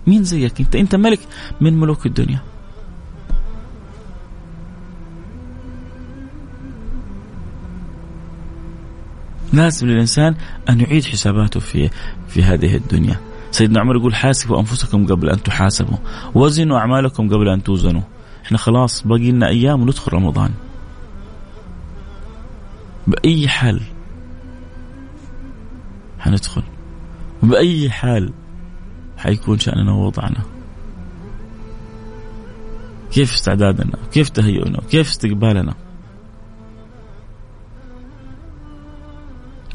[0.07, 1.19] مين زيك أنت؟ أنت ملك
[1.61, 2.39] من ملوك الدنيا.
[9.53, 10.35] لازم للإنسان
[10.69, 11.89] أن يعيد حساباته في
[12.27, 13.19] في هذه الدنيا.
[13.51, 15.97] سيدنا عمر يقول حاسبوا أنفسكم قبل أن تحاسبوا
[16.35, 18.01] وزنوا أعمالكم قبل أن توزنوا.
[18.49, 20.51] إحنا خلاص باقي لنا أيام وندخل رمضان.
[23.07, 23.81] بأي حال
[26.19, 26.63] حندخل؟
[27.43, 28.33] وباي حال
[29.17, 30.43] حيكون شأننا ووضعنا؟
[33.11, 35.73] كيف استعدادنا؟ كيف تهيئنا؟ كيف استقبالنا؟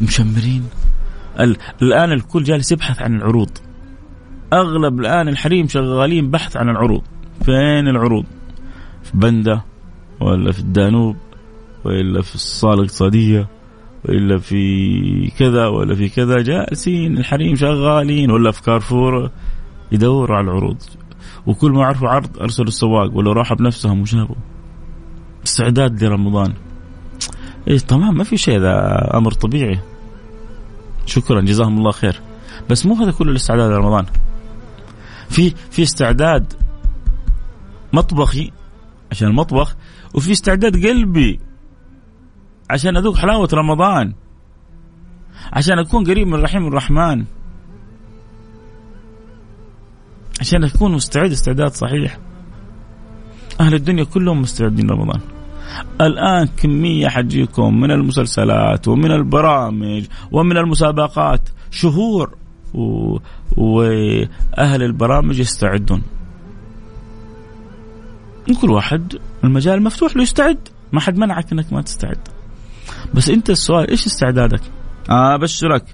[0.00, 0.68] مشمرين.
[1.82, 3.50] الآن الكل جالس يبحث عن العروض.
[4.52, 7.02] أغلب الآن الحريم شغالين بحث عن العروض.
[7.44, 8.24] فين العروض؟
[9.04, 9.60] في بندا
[10.20, 11.16] ولا في الدانوب
[11.84, 13.48] ولا في الصالة الاقتصادية
[14.08, 19.30] ولا في كذا ولا في كذا جالسين الحريم شغالين ولا في كارفور
[19.92, 20.76] يدوروا على العروض.
[21.46, 24.36] وكل ما عرفوا عرض أرسلوا السواق ولا راحوا بنفسهم وجابوا.
[25.44, 26.52] استعداد لرمضان.
[27.68, 29.78] إيه تمام ما في شيء هذا أمر طبيعي.
[31.06, 32.20] شكرا جزاهم الله خير.
[32.70, 34.06] بس مو هذا كله الاستعداد لرمضان.
[35.28, 36.52] في في استعداد
[37.92, 38.50] مطبخي
[39.10, 39.76] عشان المطبخ
[40.14, 41.40] وفي استعداد قلبي
[42.70, 44.12] عشان أذوق حلاوة رمضان
[45.52, 47.24] عشان أكون قريب من الرحيم الرحمن
[50.40, 52.18] عشان أكون مستعد استعداد صحيح.
[53.60, 55.20] أهل الدنيا كلهم مستعدين رمضان.
[56.00, 62.34] الآن كمية حجيكم من المسلسلات ومن البرامج ومن المسابقات شهور
[62.74, 63.16] و...
[63.56, 66.02] وأهل البرامج يستعدون.
[68.52, 69.14] كل واحد
[69.44, 70.68] المجال مفتوح له يستعد.
[70.92, 72.28] ما حد منعك إنك ما تستعد.
[73.14, 74.60] بس أنت السؤال إيش استعدادك؟
[75.08, 75.84] أبشرك.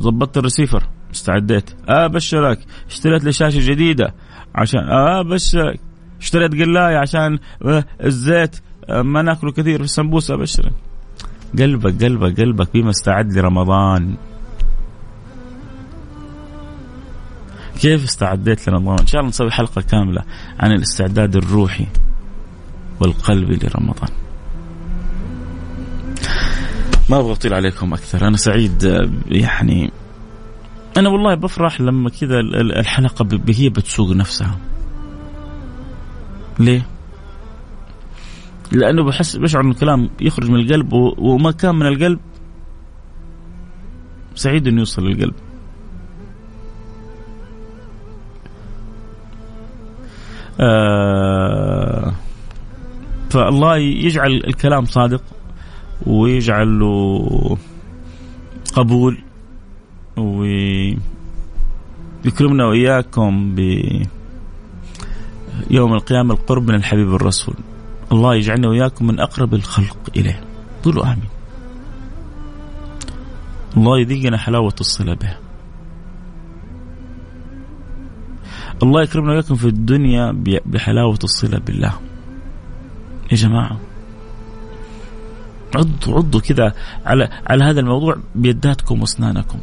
[0.00, 1.70] ظبطت الريسيفر استعديت.
[1.88, 2.58] آه أبشرك.
[2.88, 4.14] اشتريت لي شاشة جديدة
[4.54, 4.80] عشان
[5.20, 5.80] أبشرك.
[6.20, 8.56] اشتريت قلاية عشان آه، الزيت.
[8.88, 10.72] آه، ما ناكله كثير في السمبوسة أبشرك.
[11.58, 14.16] قلبك قلبك قلبك بما استعد لرمضان.
[17.80, 20.22] كيف استعديت لرمضان؟ إن شاء الله نسوي حلقة كاملة
[20.60, 21.86] عن الاستعداد الروحي
[23.00, 24.10] والقلبي لرمضان.
[27.10, 28.28] ما أبغى أطيل عليكم أكثر.
[28.28, 29.90] أنا سعيد يعني
[30.96, 32.40] أنا والله بفرح لما كذا
[32.80, 34.58] الحلقة هي بتسوق نفسها.
[36.58, 36.86] ليه؟
[38.72, 42.20] لأنه بحس بشعر إن الكلام يخرج من القلب وما كان من القلب
[44.34, 45.34] سعيد إنه يوصل للقلب.
[53.30, 55.22] فالله يجعل الكلام صادق
[56.06, 57.56] ويجعل له
[58.74, 59.18] قبول
[62.24, 63.60] ويكرمنا وإياكم ب
[65.70, 67.54] يوم القيامة القرب من الحبيب الرسول.
[68.12, 70.40] الله يجعلنا وإياكم من أقرب الخلق إليه.
[70.84, 71.28] قولوا آمين.
[73.76, 75.43] الله يذيقنا حلاوة الصلة به
[78.82, 80.32] الله يكرمنا وإياكم في الدنيا
[80.66, 81.92] بحلاوة الصلة بالله.
[83.32, 83.80] يا جماعة.
[85.74, 86.74] عضوا عضوا كذا
[87.06, 89.58] على على هذا الموضوع بيداتكم وأسنانكم.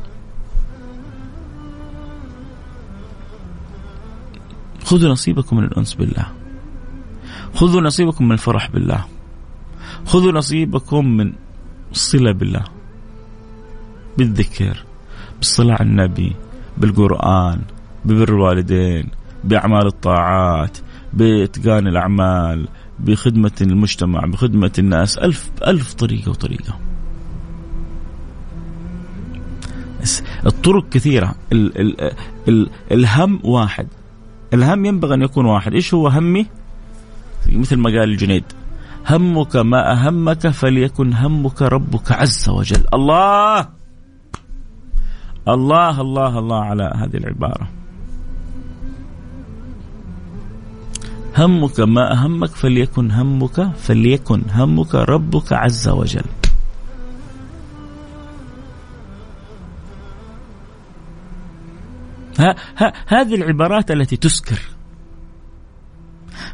[4.83, 6.25] خذوا نصيبكم من الأنس بالله.
[7.55, 9.05] خذوا نصيبكم من الفرح بالله.
[10.05, 11.33] خذوا نصيبكم من
[11.91, 12.63] الصلة بالله.
[14.17, 14.83] بالذكر
[15.37, 16.35] بالصلاة على النبي
[16.77, 17.61] بالقرآن
[18.05, 19.09] ببر الوالدين
[19.43, 20.77] بأعمال الطاعات
[21.13, 22.67] بإتقان الأعمال
[22.99, 26.79] بخدمة المجتمع بخدمة الناس ألف ألف طريقة وطريقة.
[30.45, 31.35] الطرق كثيرة.
[31.51, 32.11] ال ال
[32.47, 33.87] ال الهم واحد.
[34.53, 35.73] الهم ينبغي أن يكون واحد.
[35.73, 36.47] إيش هو همي؟
[37.49, 38.43] مثل ما قال الجنيد
[39.09, 42.83] همك ما أهمك فليكن همك ربك عز وجل.
[42.93, 43.69] الله!
[45.47, 47.80] الله الله الله على هذه العبارة.
[51.37, 56.25] همك ما أهمك فليكن همك فليكن همك ربك عز وجل.
[62.39, 64.59] ها ها هذه العبارات التي تسكر.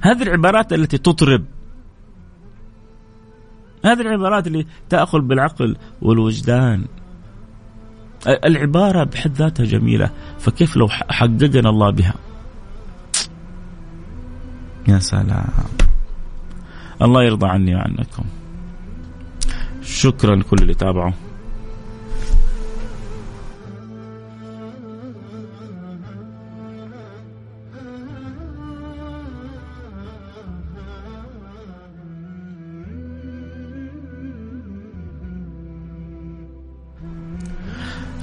[0.02, 1.46] هذه العبارات التي تطرب.
[3.86, 6.86] هذه العبارات اللي تأخذ بالعقل والوجدان.
[8.28, 10.10] العبارة بحد ذاتها جميلة
[10.40, 12.14] فكيف لو حققنا الله بها؟
[14.88, 15.48] يا سلام.
[17.02, 18.24] الله يرضى عني وعنكم.
[19.84, 21.12] شكرا لكل اللي تابعوا.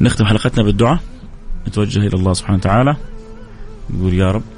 [0.01, 0.99] نختم حلقتنا بالدعاء.
[1.69, 2.97] نتوجه إلى الله سبحانه وتعالى.
[3.91, 4.54] نقول يا رب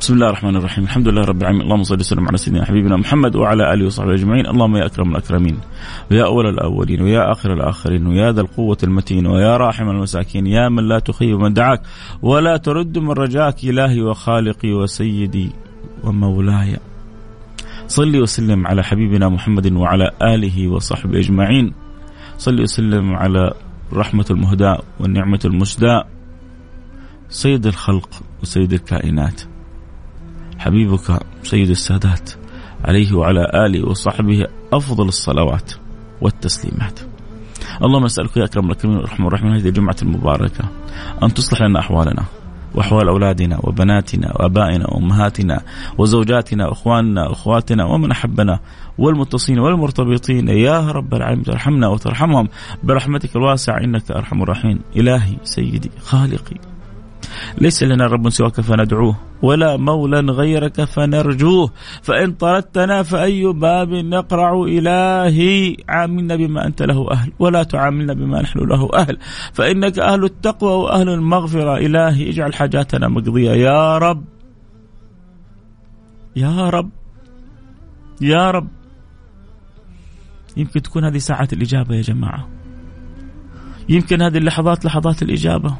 [0.00, 0.84] بسم الله الرحمن الرحيم.
[0.84, 1.62] الحمد لله رب العالمين.
[1.62, 4.46] اللهم صل وسلم على سيدنا حبيبنا محمد وعلى آله وصحبه أجمعين.
[4.46, 5.58] اللهم يا أكرم الأكرمين
[6.10, 10.88] ويا أول الأولين ويا آخر الآخرين ويا ذا القوة المتين ويا راحم المساكين يا من
[10.88, 11.82] لا تخيب من دعاك
[12.22, 15.50] ولا ترد من رجاك إلهي وخالقي وسيدي
[16.04, 16.76] ومولاي.
[17.86, 21.72] صلي وسلم على حبيبنا محمد وعلى آله وصحبه أجمعين.
[22.38, 23.52] صلي وسلم على
[23.92, 26.04] الرحمه المهداة والنعمة المسداة
[27.28, 29.49] سيد الخلق وسيد الكائنات.
[30.60, 32.30] حبيبك سيد السادات
[32.84, 35.72] عليه وعلى آله وصحبه أفضل الصلوات
[36.20, 37.00] والتسليمات.
[37.84, 40.64] اللهم أسألك يا أكرم الأكرمين والرحمن الرحيم هذه الجمعة المباركة
[41.22, 42.24] أن تصلح لنا أحوالنا
[42.74, 45.60] وأحوال أولادنا وبناتنا وآبائنا وأمهاتنا
[45.98, 48.60] وزوجاتنا وإخواننا وأخواتنا ومن أحبنا
[48.98, 50.48] والمتصلين والمرتبطين.
[50.48, 52.48] يا رب العالمين ترحمنا وترحمهم.
[52.82, 54.80] برحمتك الواسعة إنك أرحم الراحمين.
[54.96, 56.69] إلهي سيدي خالقي.
[57.58, 61.70] ليس لنا رب سواك فندعوه ولا مولى غيرك فنرجوه.
[62.02, 68.58] فإن طردتنا فأي باب نقرع إلهي؟ عاملنا بما أنت له أهل ولا تعاملنا بما نحن
[68.58, 69.18] له أهل.
[69.52, 71.76] فإنك أهل التقوى وأهل المغفرة.
[71.76, 73.50] إلهي اجعل حاجاتنا مقضية.
[73.50, 74.24] يا رب
[76.36, 76.90] يا رب
[78.20, 78.68] يا رب.
[80.56, 82.48] يمكن تكون هذه ساعة الإجابة يا جماعة.
[83.88, 85.76] يمكن هذه اللحظات لحظات الإجابة.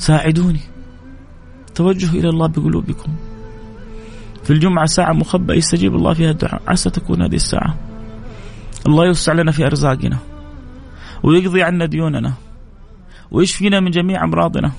[0.00, 0.60] ساعدوني.
[1.74, 3.12] توجه إلى الله بقلوبكم.
[4.44, 6.62] في الجمعة ساعة مخبأة يستجيب الله فيها الدعاء.
[6.68, 7.78] عسى تكون هذه الساعة.
[8.86, 10.18] الله يوسع لنا في أرزاقنا.
[11.22, 12.32] ويقضي عنا ديوننا.
[13.30, 14.72] ويشفينا من جميع أمراضنا.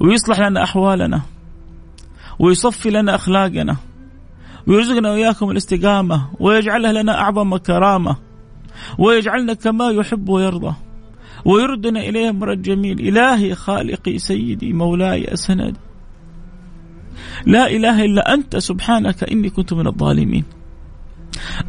[0.00, 1.22] ويصلح لنا أحوالنا.
[2.38, 3.76] ويصفي لنا أخلاقنا.
[4.66, 6.28] ويرزقنا وإياكم الاستقامة.
[6.40, 8.16] ويجعلها لنا أعظم كرامة
[8.98, 10.74] ويجعلنا كما يحب ويرضى.
[11.44, 13.00] ويردنا إليه مرد جميل.
[13.00, 15.80] إلهي خالقي سيدي مولاي أسندي.
[17.46, 20.44] لا إله إلا أنت سبحانك إني كنت من الظالمين.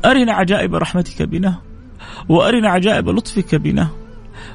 [0.06, 1.56] أرنا عجائب رحمتك بنا
[2.30, 3.88] وأرنا عجائب لطفك بنا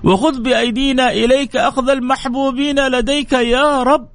[0.04, 4.08] وخذ بأيدينا إليك أخذ المحبوبين لديك يا رب.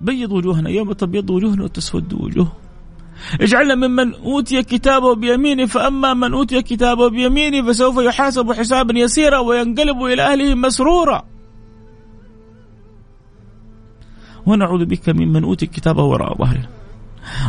[0.00, 2.61] بيض وجوهنا يوم تبيض وجوهنا وتسود وجوه.
[3.40, 10.02] اجعلنا ممن أوتي كتابه بيمينه فأما من أوتي كتابه بيمينه فسوف يحاسب حسابا يسيرا وينقلب
[10.02, 11.22] إلى أهله مسرورا.
[14.46, 16.68] ونعوذ بك ممن أوتي كتابه وراء ظهره.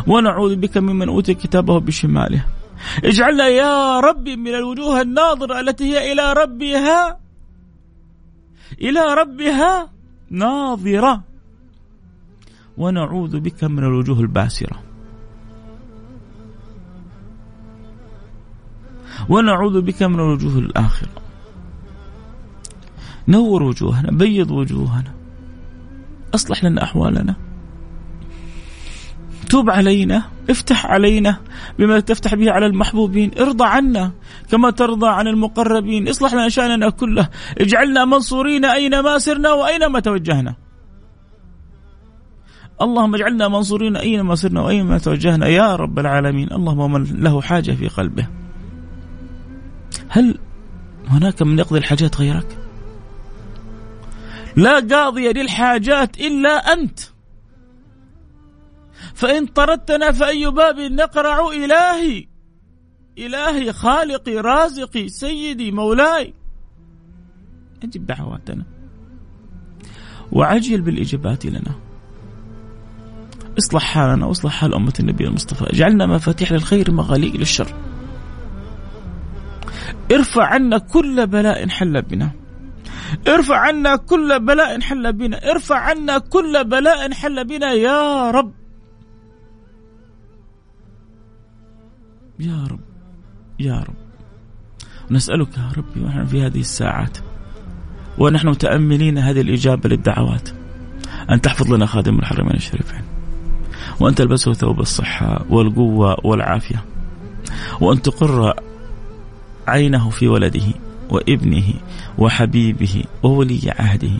[0.06, 2.44] ونعوذ بك ممن أوتي كتابه بشماله.
[3.04, 7.18] اجعلنا يا ربي من الوجوه الناظرة التي هي إلى ربها
[8.82, 9.90] إلى ربها
[10.30, 11.22] ناظرة.
[12.78, 14.93] ونعوذ بك من الوجوه الباسرة.
[19.28, 21.08] ونعوذ بك من الوجوه الآخرة.
[23.28, 25.14] نور وجوهنا بيض وجوهنا.
[26.34, 27.34] أصلح لنا أحوالنا.
[29.50, 31.36] توب علينا افتح علينا
[31.78, 33.30] بما تفتح به على المحبوبين.
[33.40, 34.12] ارضى عنا
[34.50, 36.08] كما ترضى عن المقربين.
[36.08, 37.28] اصلح لنا شأننا كله.
[37.58, 40.54] اجعلنا منصورين أينما سرنا وأينما توجهنا.
[42.82, 45.46] اللهم اجعلنا منصورين أينما سرنا وأينما توجهنا.
[45.46, 46.52] يا رب العالمين.
[46.52, 48.43] اللهم من له حاجة في قلبه.
[50.14, 50.38] هل
[51.08, 52.58] هناك من يقضي الحاجات غيرك؟
[54.56, 57.00] لا قاضي للحاجات إلا أنت.
[59.14, 62.26] فإن طردتنا فأي باب نقرع إلهي؟
[63.18, 66.34] إلهي خالقي رازقي سيدي مولاي.
[67.82, 68.64] أجب دعواتنا.
[70.32, 71.74] وعجل بالإجابات لنا.
[73.58, 75.64] اصلح حالنا واصلح حال أمة النبي المصطفى.
[75.64, 77.93] اجعلنا مفاتيح للخير مغاليق للشر.
[80.12, 82.30] ارفع عنا كل بلاء حل بنا.
[83.28, 85.50] ارفع عنا كل بلاء حل بنا.
[85.50, 88.52] ارفع عنا كل بلاء حل بنا يا رب.
[92.40, 92.80] يا رب
[93.60, 93.94] يا رب.
[95.10, 97.18] نسألك يا ربي ونحن في هذه الساعات
[98.18, 100.48] ونحن متأملين هذه الإجابة للدعوات
[101.30, 103.02] أن تحفظ لنا خادم الحرمين الشريفين
[104.00, 106.84] وأن تلبسه ثوب الصحة والقوة والعافية
[107.80, 108.54] وأن تقر
[109.66, 110.66] عينه في ولده
[111.10, 111.74] وابنه
[112.18, 114.12] وحبيبه وولي عهده.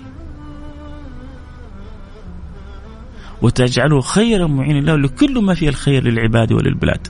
[3.43, 7.09] وتجعله خيرا معينا له لكل ما فيه الخير للعباد وللبلاد.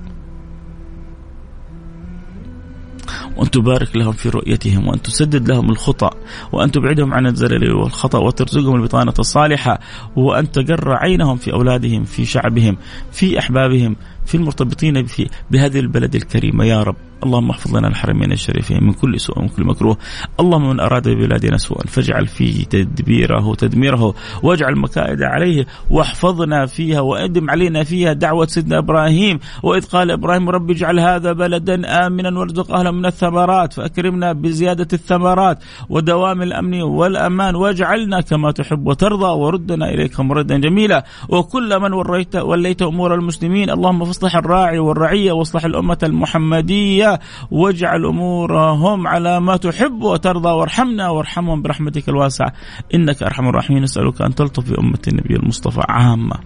[3.37, 6.11] وأن تبارك لهم في رؤيتهم وأن تسدد لهم الخطأ
[6.53, 9.81] وأن تبعدهم عن الزلل والخطأ وترزقهم البطانة الصالحة
[10.17, 12.77] وأن تقر عينهم في أولادهم في شعبهم
[13.13, 15.07] في أحبابهم في المرتبطين
[15.51, 16.65] بهذه البلد الكريمة.
[16.65, 16.97] يا رب.
[17.25, 19.97] اللهم احفظ لنا الحرمين الشريفين من كل سوء ومن كل مكروه.
[20.41, 27.51] اللهم من أراد ببلادنا سوءا فاجعل فيه تدبيره تدميره واجعل مكائد عليه واحفظنا فيها وأدم
[27.51, 29.39] علينا فيها دعوة سيدنا إبراهيم.
[29.63, 35.59] وإذ قال إبراهيم رب اجعل هذا بلدا آمنا وارزق أهله من الثمرات فأكرمنا بزيادة الثمرات
[35.89, 41.05] ودوام الأمن والأمان واجعلنا كما تحب وترضى وردنا إليك مردا جميلا.
[41.29, 47.04] وكل من وليت وليت أمور المسلمين اللهم فاصلح الراعي والرعية واصلح الأمة المحمدية.
[47.51, 52.53] واجعل أمورهم على ما تحب وترضى وارحمنا وارحمهم برحمتك الواسعة.
[52.95, 53.83] إنك أرحم الراحمين.
[53.83, 56.37] نسألك أن تلطف بأمة النبي المصطفى عامة.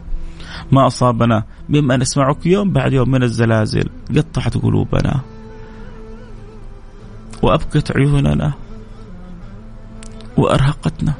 [0.73, 3.89] ما أصابنا مما نسمعك يوم بعد يوم من الزلازل.
[4.17, 5.21] قطعت قلوبنا.
[7.43, 8.53] وابكت عيوننا.
[10.37, 11.15] وأرهقتنا.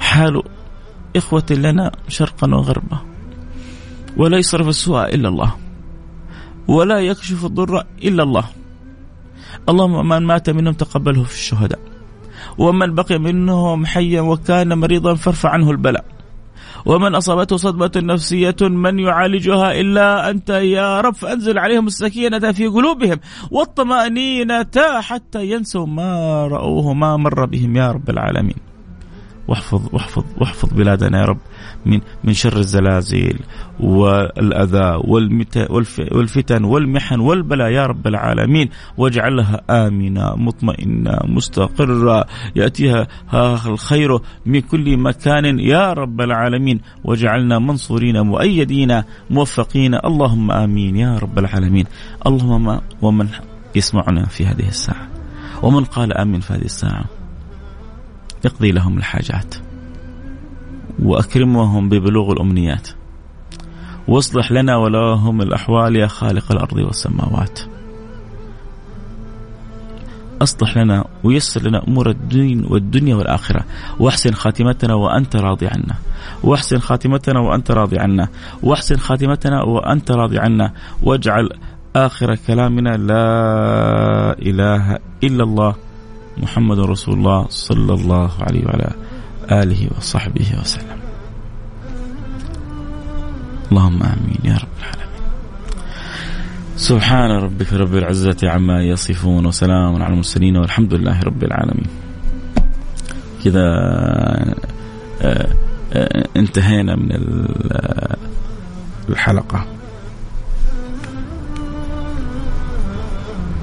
[0.00, 0.42] حال
[1.16, 2.98] إخوة لنا شرقا وغربا.
[4.16, 5.67] ولا يصرف السوء إلا الله.
[6.68, 8.44] ولا يكشف الضر إلا الله.
[9.68, 11.78] اللهم من مات منهم تقبله في الشهداء.
[12.58, 16.04] ومن بقي منهم حيا وكان مريضا فارفع عنه البلاء.
[16.86, 21.14] ومن أصابته صدمة نفسية من يعالجها إلا أنت يا رب.
[21.14, 23.18] فأنزل عليهم السكينة في قلوبهم
[23.50, 28.67] والطمأنينة حتى ينسوا ما رأوه ما مر بهم يا رب العالمين.
[29.48, 31.38] واحفظ واحفظ واحفظ بلادنا يا رب
[31.86, 33.38] من من شر الزلازل
[33.80, 35.02] والأذى
[36.12, 38.68] والفتن والمحن والبلاء يا رب العالمين.
[38.96, 42.26] واجعلها آمنة مطمئنة مستقرة.
[42.56, 43.06] يأتيها
[43.66, 46.80] الخير من كل مكان يا رب العالمين.
[47.04, 49.94] واجعلنا منصورين مؤيدين موفقين.
[49.94, 51.86] اللهم آمين يا رب العالمين.
[52.26, 53.28] اللهم ومن
[53.74, 55.08] يسمعنا في هذه الساعة
[55.62, 57.17] ومن قال آمين في هذه الساعة.
[58.46, 59.54] اقضي لهم الحاجات.
[61.02, 62.88] وأكرمهم ببلوغ الأمنيات.
[64.08, 67.60] واصلح لنا ولهم الأحوال يا خالق الأرض والسماوات.
[70.42, 73.64] أصلح لنا ويسر لنا أمور الدين والدنيا والآخرة.
[74.00, 75.94] واحسن خاتمتنا وأنت راضي عنا.
[76.42, 78.28] واحسن خاتمتنا وأنت راضي عنا.
[78.62, 80.72] واحسن خاتمتنا وأنت راضي عنا.
[81.02, 81.50] واجعل
[81.96, 85.87] آخر كلامنا لا إله إلا الله.
[86.42, 88.90] محمد رسول الله صلى الله عليه وعلى
[89.62, 90.98] آله وصحبه وسلم.
[93.70, 95.08] اللهم آمين يا رب العالمين.
[96.76, 101.90] سبحان ربك رب العزة عما يصفون وسلام على المرسلين والحمد لله رب العالمين.
[103.44, 103.66] كذا
[105.22, 105.48] آه،
[105.92, 107.10] آه، انتهينا من
[109.08, 109.66] الحلقة.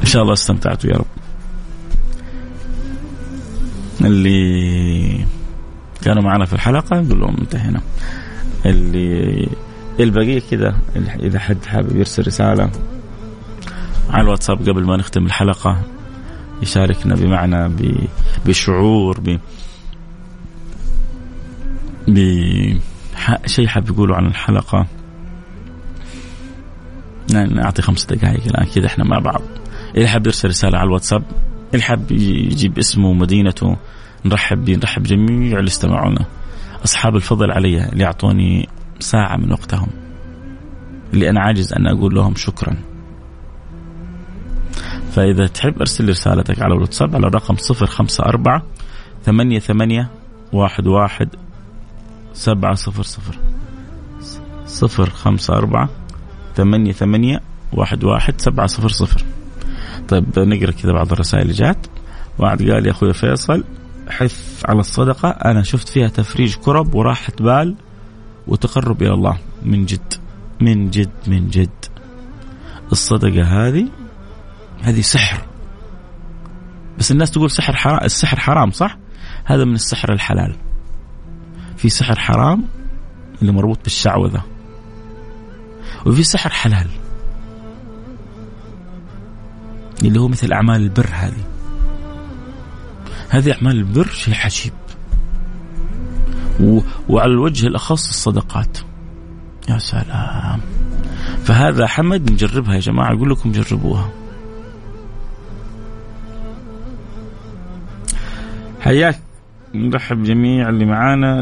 [0.02, 1.15] إن شاء الله استمتعتوا يا رب.
[4.06, 5.26] اللي
[6.04, 7.82] كانوا معنا في الحلقة نقول لهم انتهينا.
[8.66, 9.48] اللي
[10.00, 10.76] البقية كذا
[11.20, 12.70] إذا حد حابب يرسل رسالة
[14.10, 15.82] على الواتساب قبل ما نختم الحلقة
[16.62, 17.76] يشاركنا بمعنى
[18.46, 19.40] بشعور ب
[22.08, 24.86] بشيء حاب يقوله عن الحلقة.
[27.34, 29.42] نعطي خمس دقائق الآن كذا إحنا مع بعض.
[29.96, 31.24] اللي حاب يرسل رسالة على الواتساب
[31.74, 33.78] اللي يجيب اسمه ومدينته
[34.26, 36.26] نرحب به نرحب جميع اللي استمعونا.
[36.84, 39.88] أصحاب الفضل علي اللي أعطوني ساعة من وقتهم.
[41.14, 42.78] اللي أنا عاجز أن أقول لهم شكرا.
[45.12, 48.64] فإذا تحب أرسل رسالتك على الواتساب على الرقم صفر خمسة أربعة
[49.24, 50.10] ثمانية ثمانية
[50.54, 51.30] واحد واحد
[52.34, 53.40] سبعة صفر صفر.
[54.66, 55.90] صفر خمسة أربعة
[56.56, 57.42] ثمانية ثمانية
[57.74, 59.24] واحد واحد سبعة صفر صفر.
[60.10, 61.88] طيب نقرأ كذا بعض الرسائل اللي جات.
[62.40, 63.64] واحد قال يا أخوي فيصل
[64.10, 65.30] حث على الصدقة.
[65.30, 67.76] أنا شفت فيها تفريج كرب وراحة بال
[68.48, 69.38] وتقرب إلى الله.
[69.64, 70.14] من جد
[70.62, 71.86] من جد من جد.
[72.92, 73.88] الصدقة هذه
[74.82, 75.46] هذه سحر.
[77.00, 78.98] بس الناس تقول سحر حرام السحر حرام صح؟
[79.46, 80.56] هذا من السحر الحلال.
[81.78, 82.64] في سحر حرام
[83.42, 84.42] اللي مربوط بالشعوذة.
[86.06, 86.88] وفي سحر حلال.
[90.08, 91.44] اللي هو مثل أعمال البر هذه.
[93.30, 94.74] هذه أعمال البر شيء عجيب.
[96.60, 96.80] و...
[97.10, 98.78] وعلى الوجه الأخص الصدقات.
[99.70, 100.60] يا سلام.
[101.44, 104.10] فهذا حمد نجربها يا جماعة أقول لكم جربوها.
[108.82, 109.20] حياك.
[109.74, 111.40] نرحب جميع اللي معانا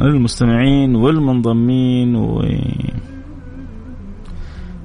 [0.00, 2.42] المستمعين والمنضمين و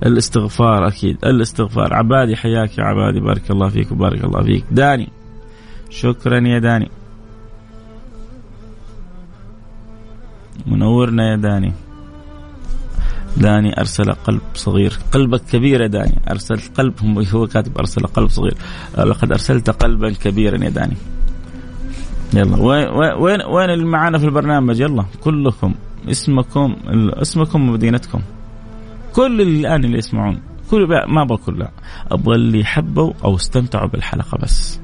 [0.05, 1.17] الاستغفار أكيد.
[1.25, 1.93] الاستغفار.
[1.93, 3.19] عبادي حياك يا عبادي.
[3.19, 4.65] بارك الله فيك وبارك الله فيك.
[4.71, 5.09] داني.
[5.89, 6.89] شكرا يا داني.
[10.65, 11.73] منورنا يا داني.
[13.37, 14.93] داني أرسل قلب صغير.
[15.11, 16.21] قلبك كبير يا داني.
[16.31, 16.93] ارسلت قلب
[17.33, 18.57] هو كاتب أرسل قلب صغير.
[18.97, 20.97] لقد أرسلت قلبا كبيرا يا داني.
[22.33, 22.57] يلا.
[22.57, 25.05] وين وين اللي معانا في البرنامج؟ يلا.
[25.21, 25.73] كلكم.
[26.11, 26.75] اسمكم
[27.21, 28.21] اسمكم ومدينتكم.
[29.17, 30.41] كل الآن اللي يسمعون
[30.71, 31.71] كل ما أبغى كلها
[32.11, 34.79] أبغى اللي حبوا أو استمتعوا بالحلقة بس.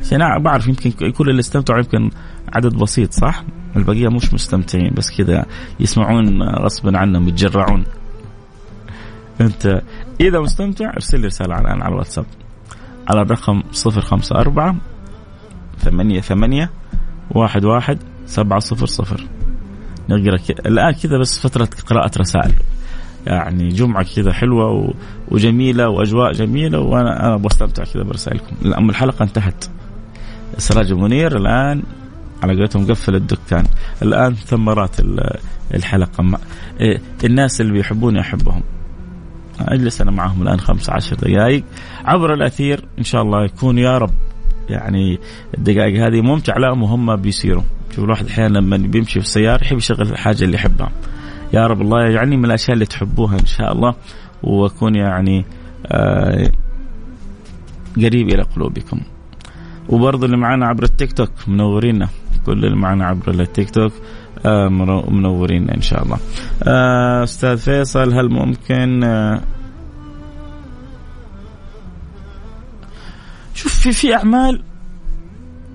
[0.00, 2.10] عشان بعرف يمكن كل اللي استمتعوا يمكن
[2.52, 3.44] عدد بسيط صح؟
[3.76, 5.46] البقية مش مستمتعين بس كذا
[5.80, 7.84] يسمعون غصبا عنهم يتجرعون.
[9.40, 9.82] أنت
[10.20, 12.26] إذا مستمتع ارسل لي رسالة الآن على الواتساب.
[13.08, 14.78] على الرقم 054
[15.78, 16.70] ثمانية ثمانية
[17.30, 19.26] واحد واحد سبعة صفر صفر.
[20.08, 22.52] نقرأ الآن كذا بس فترة قراءة رسائل.
[23.26, 24.94] يعني جمعة كذا حلوة
[25.28, 28.72] وجميلة وأجواء جميلة وأنا أنا بستمتع كذا برسائلكم.
[28.72, 29.64] اما الحلقة انتهت.
[30.58, 31.82] سراج المنير الآن
[32.42, 33.64] على قولتهم قفل الدكان.
[34.02, 34.96] الآن ثمرات
[35.74, 36.38] الحلقة.
[36.80, 38.62] إيه، الناس اللي بيحبوني أحبهم.
[39.60, 41.64] أجلس أنا معهم الآن 15 دقائق.
[42.04, 44.10] عبر الأثير إن شاء الله يكون يا رب.
[44.68, 45.18] يعني
[45.58, 47.62] الدقائق هذه ممتعة لهم وهم بيسيروا
[47.96, 50.92] شوف الواحد أحيانا لما بيمشي في السيارة يحب يشغل الحاجة اللي يحبها.
[51.52, 53.94] يا رب الله يجعلني من الأشياء اللي تحبوها إن شاء الله
[54.42, 55.44] وأكون يعني
[55.86, 56.52] آه
[57.96, 59.00] قريب إلى قلوبكم
[59.88, 62.08] وبرضه اللي معانا عبر التيك توك منورينا
[62.46, 63.92] كل اللي معنا عبر التيك توك
[64.46, 64.68] آه
[65.08, 66.18] منورين إن شاء الله.
[66.62, 69.00] آه أستاذ فيصل هل ممكن
[73.54, 74.62] شوف في في أعمال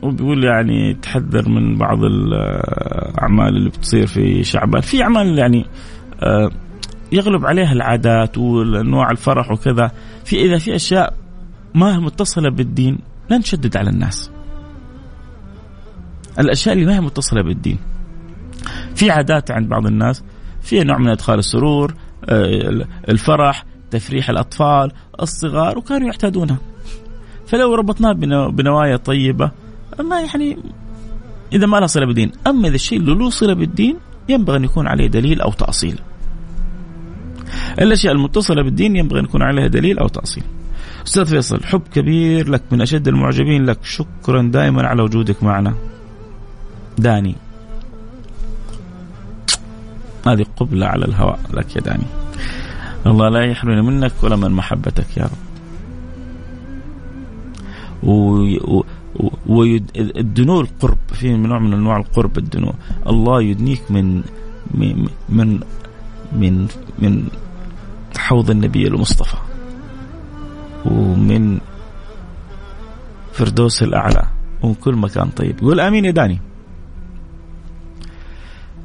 [0.02, 4.82] وبيقول يعني تحذر من بعض الأعمال اللي بتصير في شعبان.
[4.82, 5.66] في أعمال يعني
[6.24, 6.52] آه
[7.12, 9.92] يغلب عليها العادات وانواع الفرح وكذا.
[10.26, 11.14] في إذا في أشياء
[11.76, 14.32] ما هي متصلة بالدين لا نشدد على الناس.
[16.40, 17.78] الأشياء اللي ما هي متصلة بالدين.
[18.96, 20.24] في عادات عند بعض الناس
[20.62, 21.94] فيها نوع من أدخال السرور
[22.30, 24.92] آه، الفرح تفريح الأطفال
[25.22, 26.58] الصغار وكانوا يعتادونها
[27.48, 28.12] فلو ربطناه
[28.50, 29.52] بنوايا طيبة
[30.00, 30.58] ما يعني
[31.54, 32.32] إذا ما له صلة بالدين.
[32.48, 33.98] أما إذا الشيء اللي له صلة بالدين
[34.30, 36.00] ينبغي أن يكون عليه دليل أو تأصيل.
[37.82, 40.44] الأشياء المتصلة بالدين ينبغي أن يكون عليها دليل أو تأصيل.
[41.08, 43.80] أستاذ فيصل حب كبير لك من أشد المعجبين لك.
[43.84, 45.74] شكرا دائما على وجودك معنا.
[46.98, 47.36] داني.
[50.28, 52.08] هذه قبلة على الهواء لك يا داني.
[53.06, 55.48] الله لا يحرمنا منك ولا من محبتك يا رب.
[59.48, 62.74] والدنو القرب في نوع من أنواع القرب الدنو.
[63.08, 64.24] الله يدنيك من
[64.72, 65.60] من من
[66.32, 66.68] من,
[67.00, 67.28] من
[68.18, 69.38] حوض النبي المصطفى
[70.86, 71.60] ومن
[73.34, 74.24] فردوس الأعلى
[74.62, 75.30] ومن كل مكان.
[75.30, 76.40] طيب يقول آمين يا داني.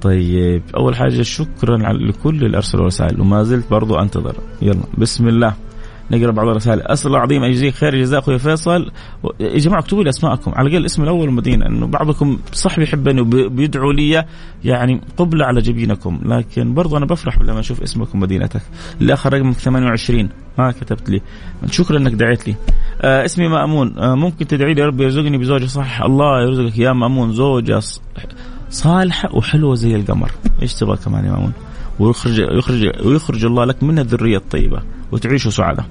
[0.03, 4.35] طيب أول حاجة شكرا لكل اللي أرسلوا رسائل وما زلت برضو أنتظر.
[4.63, 5.55] يلا بسم الله.
[6.13, 6.83] نقرأ بعض الرسائل.
[6.83, 7.97] أسأل الله العظيم أن يجزيك خير.
[7.97, 8.91] جزاء أخوي فيصل.
[9.41, 10.53] يا جماعة اكتبوا لي أسماءكم.
[10.55, 14.25] على الأقل الاسم الأول والمدينة إنه بعضكم صح بيحبني وبيدعوا لي
[14.65, 16.21] يعني قبلة على جبينكم.
[16.25, 18.63] لكن برضو أنا بفرح لما أشوف اسمك ومدينتك
[19.01, 21.21] الآخر رقمك 28 ما كتبت لي.
[21.71, 22.55] شكرا إنك دعيت لي.
[23.03, 23.99] آه اسمي مأمون.
[23.99, 27.33] آه ممكن تدعي لي ربي يرزقني بزوجة صح الله يرزقك يا مأمون.
[27.33, 27.81] زوجة
[28.71, 30.31] صالحة وحلوة زي القمر.
[30.63, 31.53] إيش تبغى كمان يا مأمون؟
[32.03, 34.83] ويخرج يخرج ويخرج الله لك من الذرية الطيبة
[35.13, 35.87] وتعيشوا سعداء.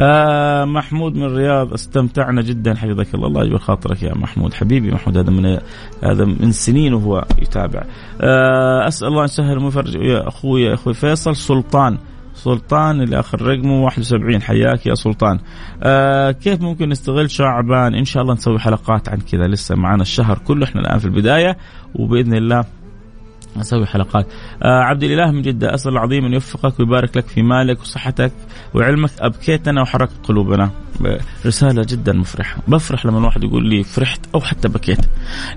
[0.00, 3.26] آه محمود من الرياض استمتعنا جدا حفظك الله.
[3.26, 4.54] الله يجبر خاطرك يا محمود.
[4.54, 5.58] حبيبي محمود هذا من
[6.04, 7.82] هذا من سنين وهو يتابع.
[8.20, 11.36] آه أسأل الله أن يسهل ويفرج يا أخوي أخوي فيصل.
[11.36, 11.98] سلطان.
[12.34, 15.38] سلطان اللي آخر رقمه 71 حياك يا سلطان.
[15.82, 19.46] آه كيف ممكن نستغل شعبان؟ إن شاء الله نسوي حلقات عن كذا.
[19.46, 21.56] لسه معنا الشهر كله إحنا الآن في البداية.
[21.94, 22.64] وبإذن الله
[23.56, 24.26] أسوي حلقات.
[24.62, 28.32] آه عبد الإله من جدة أسأل العظيم أن يوفقك ويبارك لك في مالك وصحتك
[28.74, 30.70] وعلمك أبكيتنا وحركت قلوبنا.
[31.46, 32.62] رسالة جدا مفرحة.
[32.68, 35.00] بفرح لما الواحد يقول لي فرحت أو حتى بكيت.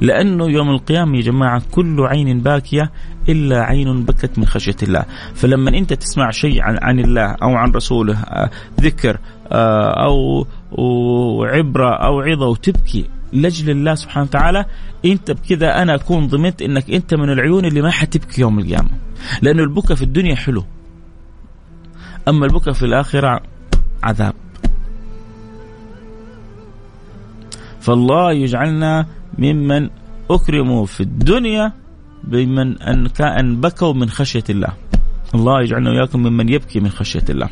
[0.02, 2.92] لأنه يوم القيامة يا جماعة كل عين باكية
[3.30, 5.06] إلا عين بكت من خشية الله.
[5.36, 8.50] فلما أنت تسمع شيء عن, عن الله أو عن رسوله آه
[8.82, 9.18] ذكر
[9.52, 14.66] آه أو وعبره أو عظة وتبكي لأجل الله سبحانه وتعالى
[15.06, 18.90] أنت بكذا أنا أكون ضمنت إنك أنت من العيون اللي ما حتبكي يوم القيامة.
[19.42, 20.66] لأنه البكاء في الدنيا حلو.
[22.28, 23.42] أما البكاء في الآخرة
[24.04, 24.34] عذاب.
[27.80, 29.06] فالله يجعلنا
[29.38, 29.90] ممن
[30.32, 31.74] أكرموا في الدنيا
[32.24, 34.74] بمن ان كأن بكوا من خشية الله.
[35.36, 37.50] الله يجعلنا وإياكم ممن يبكي من خشية الله.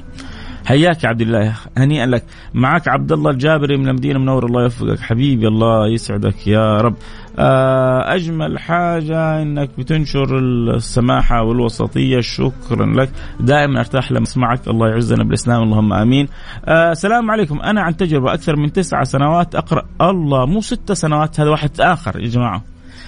[0.65, 1.55] حياك يا عبد الله.
[1.77, 2.23] هنيئا لك.
[2.53, 4.99] معك عبد الله الجابري من المدينة منور الله يوفقك.
[4.99, 6.95] حبيبي الله يسعدك يا رب.
[7.39, 12.19] آه، أجمل حاجة إنك بتنشر السماحة والوسطية.
[12.21, 13.09] شكرا لك.
[13.39, 14.67] دائما أرتاح لما أسمعك.
[14.67, 15.63] الله يعزنا بالإسلام.
[15.63, 16.27] اللهم آمين.
[16.65, 17.59] آه، السلام عليكم.
[17.61, 19.85] أنا عن تجربة أكثر من تسعة سنوات أقرأ.
[20.01, 22.63] الله مو ستة سنوات هذا واحد آخر يا جماعة.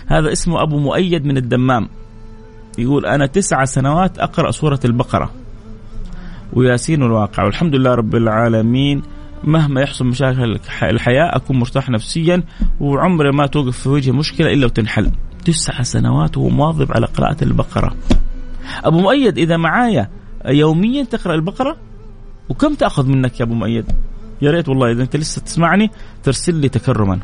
[0.07, 1.89] هذا اسمه أبو مؤيد من الدمام.
[2.77, 5.42] يقول أنا تسعة سنوات أقرأ سورة البقرة.
[6.53, 7.43] وياسين الواقع.
[7.43, 9.01] والحمد لله رب العالمين
[9.43, 12.43] مهما يحصل مشاكل الحياة أكون مرتاح نفسيا
[12.79, 15.11] وعمري ما توقف في وجهي مشكلة إلا وتنحل.
[15.45, 17.95] تسع سنوات وهو مواظب على قراءة البقرة.
[18.83, 20.09] أبو مؤيد إذا معايا
[20.45, 21.77] يوميا تقرأ البقرة؟
[22.49, 23.85] وكم تأخذ منك يا أبو مؤيد؟
[24.41, 25.91] يا ريت والله إذا أنت لسه تسمعني
[26.23, 27.19] ترسل لي تكرما.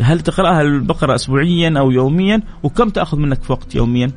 [0.00, 4.10] هل تقرأها البقرة أسبوعيا أو يوميا؟ وكم تأخذ منك في وقت يوميا؟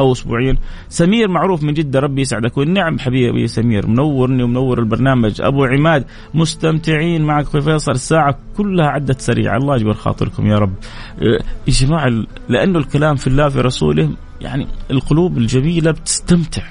[0.00, 0.56] أو اسبوعيا
[0.88, 2.58] سمير معروف من جدة ربي يسعدك.
[2.58, 5.40] والنعم حبيبي سمير منورني ومنور البرنامج.
[5.40, 7.92] أبو عماد مستمتعين معك أخوي فيصل.
[7.92, 9.56] الساعة كلها عدت سريعة.
[9.56, 10.74] الله يجبر خاطركم يا رب.
[11.20, 11.38] يا
[11.68, 12.10] جماعة
[12.48, 16.62] لأنه الكلام في الله في رسوله يعني القلوب الجميلة بتستمتع.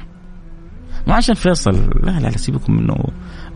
[1.07, 1.71] ما عشان فيصل.
[2.03, 2.95] لا لا لا سيبكم منه.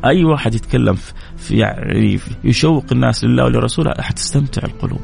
[0.05, 0.95] أي واحد يتكلم
[1.37, 5.01] في يعني يشوق الناس لله ولرسوله حتستمتع القلوب.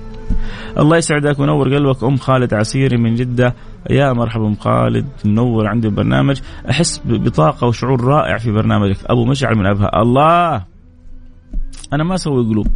[0.77, 2.03] الله يسعدك وينور قلبك.
[2.03, 3.55] أم خالد عسيري من جدة.
[3.89, 8.97] يا مرحبا أم خالد منور عندي البرنامج أحس بطاقة وشعور رائع في برنامجك.
[9.05, 10.01] أبو مشعل من أبها.
[10.01, 10.65] الله!
[11.93, 12.67] أنا ما أسوي قلوب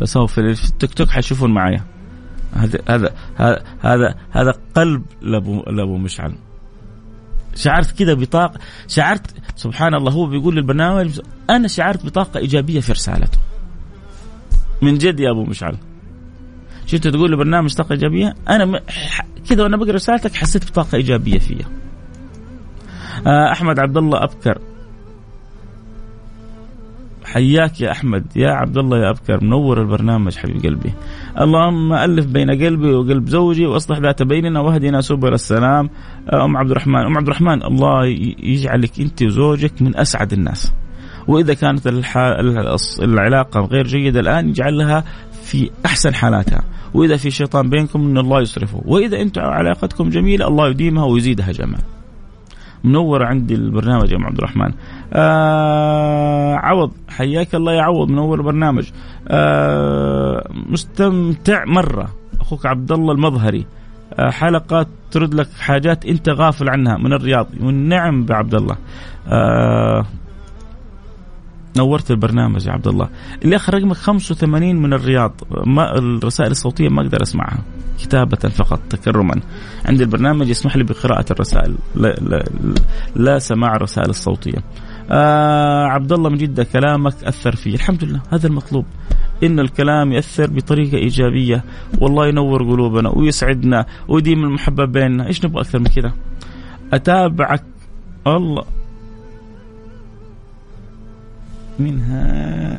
[0.00, 1.84] بس هو في التيك توك حيشوفون معايا.
[2.54, 3.14] هذا هذا
[3.80, 6.34] هذا هذا قلب لابو لأبو مشعل.
[7.54, 11.20] شعرت كذا بطاقة شعرت سبحان الله هو بيقول للبرنامج
[11.50, 13.38] أنا شعرت بطاقة إيجابية في رسالته.
[14.82, 15.76] من جد يا أبو مشعل.
[16.86, 18.80] شفت تقول لبرنامج طاقة إيجابية؟ أنا
[19.48, 21.66] كذا وأنا بقرأ رسالتك حسيت بطاقة إيجابية فيها.
[23.26, 24.58] آه، أحمد عبد الله أبكر.
[27.24, 28.24] حياك يا أحمد.
[28.36, 30.92] يا عبد الله يا أبكر منور البرنامج حبيب قلبي.
[31.40, 35.90] اللهم ألف بين قلبي وقلب زوجي وأصلح ذات بيننا واهدنا سبل السلام.
[36.32, 37.00] أم عبد الرحمن.
[37.00, 38.06] أم عبد الرحمن الله
[38.42, 40.72] يجعلك أنت وزوجك من أسعد الناس.
[41.28, 41.86] وإذا كانت
[43.02, 45.04] العلاقة غير جيدة الآن يجعلها
[45.42, 46.64] في أحسن حالاتها.
[46.94, 51.80] وإذا في شيطان بينكم إن الله يصرفه وإذا أنتم علاقتكم جميلة الله يديمها ويزيدها جمال
[52.84, 54.72] منور عندي البرنامج يا أم عبد الرحمن.
[55.12, 56.90] آه عوض.
[57.08, 58.90] حياك الله يا عوض منور البرنامج.
[59.28, 62.08] آه مستمتع مرة.
[62.40, 63.66] أخوك عبد الله المظهري.
[64.12, 67.46] آه حلقة ترد لك حاجات أنت غافل عنها من الرياض.
[67.60, 68.76] والنعم بعبد الله
[69.28, 70.06] آه
[71.78, 73.08] نورت البرنامج يا عبد الله.
[73.44, 75.32] اللي آخر رقمك 85 من الرياض.
[75.66, 77.62] ما الرسائل الصوتية ما أقدر أسمعها.
[77.98, 79.40] كتابة فقط تكرما.
[79.84, 81.74] عندي البرنامج يسمح لي بقراءة الرسائل.
[81.94, 82.44] لا, لا,
[83.16, 84.58] لا سماع الرسائل الصوتية.
[85.10, 87.74] آه عبد الله من جدة كلامك أثر فيه.
[87.74, 88.84] الحمد لله هذا المطلوب.
[89.42, 91.64] إن الكلام يأثر بطريقة إيجابية.
[92.00, 95.26] والله ينور قلوبنا ويسعدنا ويديم المحبة بيننا.
[95.26, 96.12] إيش نبغى أكثر من كذا؟
[96.92, 97.62] أتابعك.
[98.26, 98.75] الله.
[101.78, 102.78] منها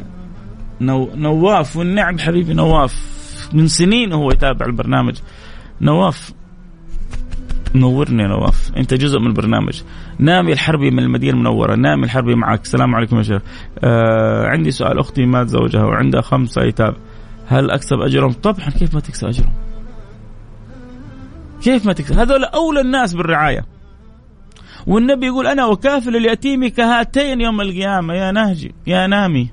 [0.81, 3.17] نو نواف والنعم حبيبي نواف.
[3.53, 5.17] من سنين هو يتابع البرنامج.
[5.81, 6.33] نواف
[7.75, 8.71] نورني يا نواف.
[8.77, 9.81] انت جزء من البرنامج.
[10.19, 11.75] نامي الحربي من المدينة المنورة.
[11.75, 12.61] نامي الحربي معك.
[12.61, 13.41] السلام عليكم يا شيخ.
[13.79, 14.99] آه عندي سؤال.
[14.99, 16.93] أختي مات زوجها وعندها خمسه أيتام.
[17.47, 19.53] هل أكسب أجرهم؟ طبعا كيف ما تكسب أجرهم؟
[21.61, 23.65] كيف ما تكسب؟ هذول أولى الناس بالرعاية.
[24.87, 28.13] والنبي يقول أنا وكافل اليتيم كهاتين يوم القيامة.
[28.13, 29.49] يا نهجي يا نامي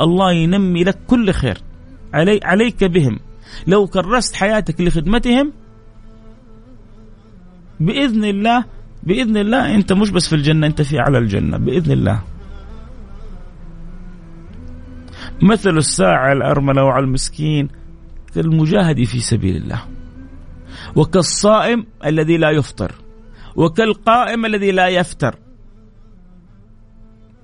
[0.00, 1.58] الله ينمي لك كل خير.
[2.14, 3.18] علي عليك بهم.
[3.66, 5.52] لو كرست حياتك لخدمتهم
[7.80, 8.64] بإذن الله
[9.02, 12.22] بإذن الله أنت مش بس في الجنة أنت في اعلى الجنة بإذن الله.
[15.42, 17.68] مثل الساعة الأرملة وعلى المسكين
[18.34, 19.82] كالمجاهد في سبيل الله.
[20.96, 23.05] وكالصائم الذي لا يفطر.
[23.56, 25.38] وكالقائم الذي لا يفتر.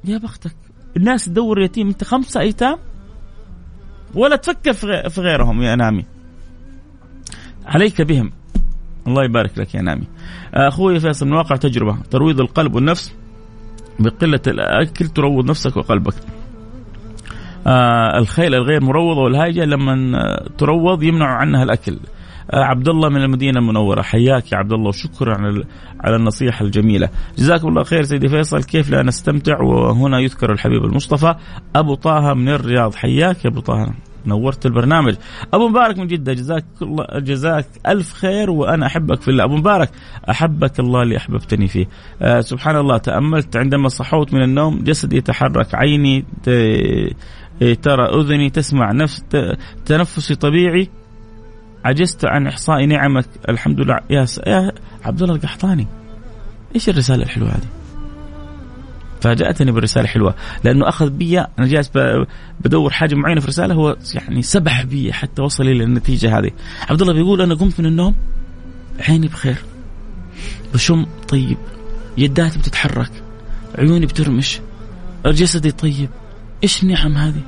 [0.04, 0.56] يا بختك
[0.96, 2.78] الناس تدور يتيم انت خمسة أيتام؟
[4.14, 4.72] ولا تفكر
[5.08, 6.04] في غيرهم يا نامي.
[7.66, 8.32] عليك بهم.
[9.06, 10.06] الله يبارك لك يا نامي.
[10.54, 13.14] أخوي فيصل من واقع تجربة ترويض القلب والنفس
[13.98, 16.14] بقلة الأكل تروض نفسك وقلبك.
[17.66, 21.98] آه الخيل الغير مروضة والهايجه لما تروض يمنع عنها الأكل.
[22.50, 24.02] عبد الله من المدينة المنورة.
[24.02, 25.64] حياك يا عبد الله وشكرا على
[26.00, 27.08] على النصيحة الجميلة.
[27.38, 28.62] جزاكم الله خير سيدي فيصل.
[28.62, 31.34] كيف لا نستمتع؟ وهنا يذكر الحبيب المصطفى
[31.76, 32.94] أبو طه من الرياض.
[32.94, 33.94] حياك يا أبو طه.
[34.26, 35.14] نورت البرنامج.
[35.54, 39.44] أبو مبارك من جدة جزاك الله جزاك ألف خير وأنا أحبك في الله.
[39.44, 39.90] أبو مبارك
[40.30, 41.86] أحبك الله اللي أحببتني فيه.
[42.22, 46.24] آه سبحان الله تأملت عندما صحوت من النوم جسدي يتحرك عيني
[47.82, 49.24] ترى أذني تسمع نفس
[49.84, 50.88] تنفسي طبيعي.
[51.84, 54.00] عجزت عن إحصاء نعمك الحمد لله.
[54.10, 54.40] يا, س...
[54.46, 54.72] يا
[55.04, 55.86] عبد الله القحطاني
[56.74, 57.68] إيش الرسالة الحلوة هذه؟
[59.20, 60.34] فاجأتني بالرسالة حلوة
[60.64, 61.90] لأنه أخذ بي أنا جالس
[62.60, 66.50] بدور حاجة معينة في رساله هو يعني سبح بي حتى وصل إلى النتيجة هذه.
[66.90, 68.14] عبد الله بيقول أنا قمت من النوم
[69.08, 69.56] عيني بخير.
[70.74, 71.58] بشم طيب
[72.18, 73.10] يداتي بتتحرك
[73.78, 74.60] عيوني بترمش
[75.26, 76.10] جسدي طيب.
[76.62, 77.42] إيش النعم هذه؟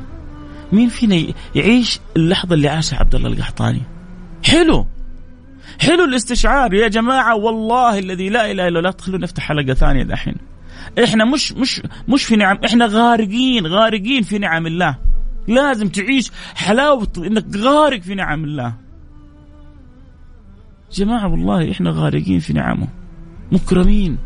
[0.73, 3.83] مين فينا يعيش اللحظة اللي عاشها عبد الله القحطاني؟
[4.45, 4.87] حلو.
[5.81, 8.91] حلو الاستشعار يا جماعة والله الذي لا إله إلا الله.
[8.91, 10.35] تخلونا نفتح حلقة ثانية دحين.
[11.05, 14.97] إحنا مش مش مش في نعم إحنا غارقين غارقين في نعم الله.
[15.49, 18.75] لازم تعيش حلاوة إنك غارق في نعم الله.
[20.93, 22.89] جماعة والله إحنا غارقين في نعمه.
[23.53, 24.19] مكرمين.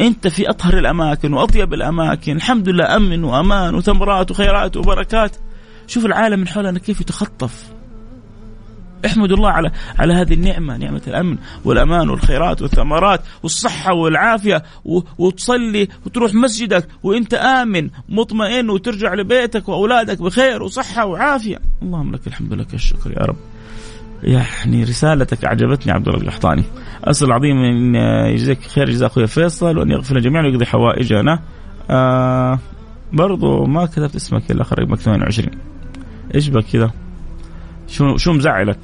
[0.00, 2.36] أنت في أطهر الأماكن وأطيب الأماكن.
[2.36, 5.36] الحمد لله أمن وأمان وثمرات وخيرات وبركات.
[5.86, 7.72] شوف العالم من حولنا كيف يتخطف.
[9.06, 14.62] احمد الله على على هذه النعمة نعمة الأمن والأمان والخيرات والثمرات والصحة والعافية
[15.18, 21.58] وتصلي وتروح مسجدك وانت امن مطمئن وترجع لبيتك وأولادك بخير وصحة وعافية.
[21.82, 23.36] اللهم لك الحمد لك الشكر يا رب.
[24.22, 26.62] يعني رسالتك أعجبتني عبد الله القحطاني
[27.04, 27.94] اسال العظيم إن
[28.32, 31.42] يجزيك خير جزاء أخوي فيصل وأن يغفر للجميع ويقضي حوائجنا.
[31.90, 32.58] آه
[33.12, 35.50] برضو ما كتبت اسمك إلا اخر رقمك 28
[36.34, 36.90] إيش بك كذا؟
[37.90, 38.78] شو شو مزعلك؟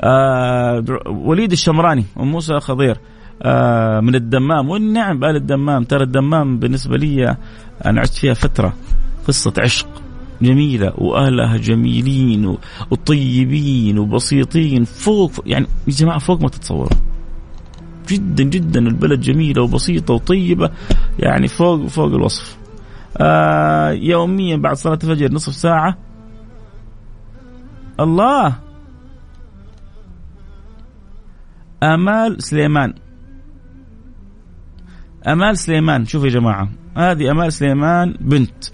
[0.00, 2.96] آه وليد الشمراني وموسى خضير.
[3.42, 4.68] آه من الدمام.
[4.68, 5.84] والنعم بآل الدمام.
[5.84, 7.36] ترى الدمام بالنسبة لي
[7.86, 8.72] أنا عشت فيها فترة
[9.28, 9.88] قصة عشق
[10.42, 12.56] جميلة وأهلها جميلين
[12.90, 14.84] وطيبين وبسيطين.
[14.84, 16.98] فوق يعني يا جماعة فوق ما تتصوروا.
[18.08, 20.70] جدا جدا البلد جميلة وبسيطة وطيبة
[21.18, 22.56] يعني فوق فوق الوصف.
[23.16, 25.98] آه يوميا بعد صلاة الفجر نصف ساعة
[28.00, 28.58] الله.
[31.82, 32.94] آمال سليمان.
[35.26, 36.06] آمال سليمان.
[36.06, 38.64] شوف يا جماعة هذه آمال سليمان بنت.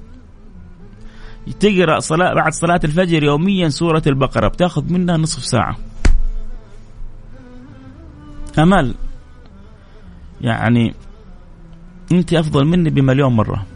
[1.60, 5.76] تقرأ صلاة بعد صلاة الفجر يوميا سورة البقرة بتاخذ منها نصف ساعة.
[8.58, 8.94] آمال.
[10.40, 10.94] يعني
[12.12, 13.66] أنت أفضل مني بمليون مرة.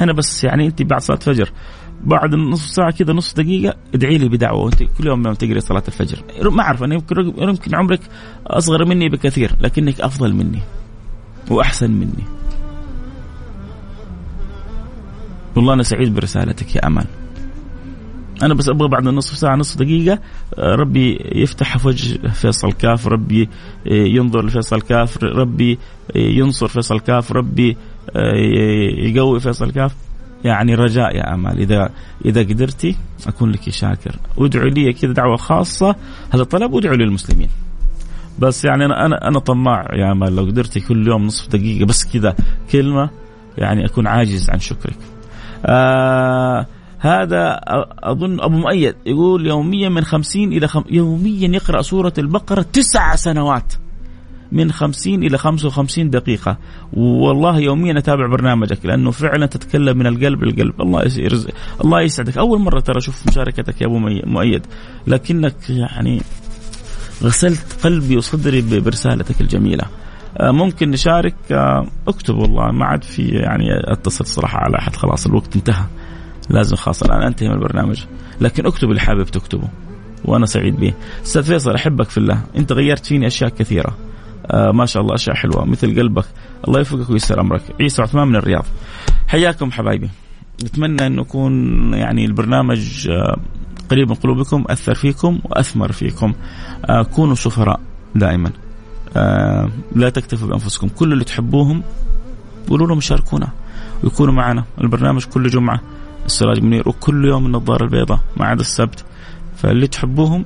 [0.00, 1.52] أنا بس يعني أنت بعد صلاة الفجر
[2.04, 5.82] بعد نصف ساعة كذا نصف دقيقة ادعي لي بدعوة وانت كل يوم لما تقري صلاة
[5.88, 6.22] الفجر.
[6.50, 6.94] ما أعرف أنا
[7.38, 8.00] يمكن عمرك
[8.46, 10.60] أصغر مني بكثير لكنك أفضل مني
[11.50, 12.24] وأحسن مني.
[15.56, 17.06] والله أنا سعيد برسالتك يا أمان.
[18.42, 20.18] أنا بس أبغى بعد نصف ساعة نصف دقيقة
[20.58, 23.48] ربي يفتح في وجه فيصل كاف ربي
[23.86, 25.78] ينظر لفيصل كاف ربي
[26.16, 27.76] ينصر فيصل كاف ربي
[28.98, 29.94] يقوي فيصل كاف
[30.44, 31.58] يعني رجاء يا أمال.
[31.58, 31.90] إذا
[32.24, 32.96] إذا قدرتي
[33.26, 34.16] أكون لك شاكر.
[34.36, 35.96] وادعوا لي كذا دعوة خاصة.
[36.34, 37.48] هذا طلب وادعوا للمسلمين.
[38.38, 40.36] بس يعني أنا أنا أنا طماع يا أمال.
[40.36, 42.34] لو قدرتي كل يوم نصف دقيقة بس كذا
[42.72, 43.10] كلمة
[43.58, 44.98] يعني أكون عاجز عن شكرك.
[45.66, 46.66] آه
[46.98, 47.60] هذا
[48.02, 50.84] أظن أبو مؤيد يقول يوميا من خمسين إلى خم...
[50.90, 53.72] يوميا يقرأ سورة البقرة تسع سنوات.
[54.52, 56.58] من 50 إلى 55 دقيقة.
[56.92, 60.80] والله يوميا أتابع برنامجك لأنه فعلا تتكلم من القلب للقلب.
[60.80, 61.50] الله يرزق
[61.84, 62.38] الله يسعدك.
[62.38, 64.66] أول مرة ترى أشوف مشاركتك يا أبو مؤيد.
[65.06, 66.22] لكنك يعني
[67.22, 69.84] غسلت قلبي وصدري برسالتك الجميلة.
[70.36, 72.72] آه، ممكن نشارك؟ آه، اكتب والله.
[72.72, 74.96] ما عاد في يعني أتصل صراحة على أحد.
[74.96, 75.84] خلاص الوقت انتهى.
[76.50, 78.04] لازم خلاص الآن أنتهي من البرنامج.
[78.40, 79.68] لكن اكتب اللي حابب تكتبه
[80.24, 80.94] وأنا سعيد به.
[81.24, 82.40] أستاذ فيصل أحبك في الله.
[82.56, 83.96] أنت غيرت فيني أشياء كثيرة.
[84.50, 85.64] آه ما شاء الله أشياء حلوة.
[85.64, 86.24] مثل قلبك.
[86.68, 87.62] الله يوفقك ويسر أمرك.
[87.80, 88.64] عيسى عثمان من الرياض.
[89.28, 90.08] حياكم حبايبي.
[90.64, 91.54] نتمنى انه يكون
[91.94, 93.36] يعني البرنامج آه
[93.90, 96.34] قريب من قلوبكم أثر فيكم وأثمر فيكم.
[96.84, 97.80] آه كونوا سفراء
[98.14, 98.50] دائما.
[99.16, 100.88] آه لا تكتفوا بأنفسكم.
[100.88, 101.82] كل اللي تحبوهم
[102.68, 103.48] قولوا لهم شاركونا
[104.04, 104.64] ويكونوا معنا.
[104.80, 105.80] البرنامج كل جمعة
[106.26, 109.04] السراج منير وكل يوم النظارة البيضاء ما عدا السبت.
[109.56, 110.44] فاللي تحبوهم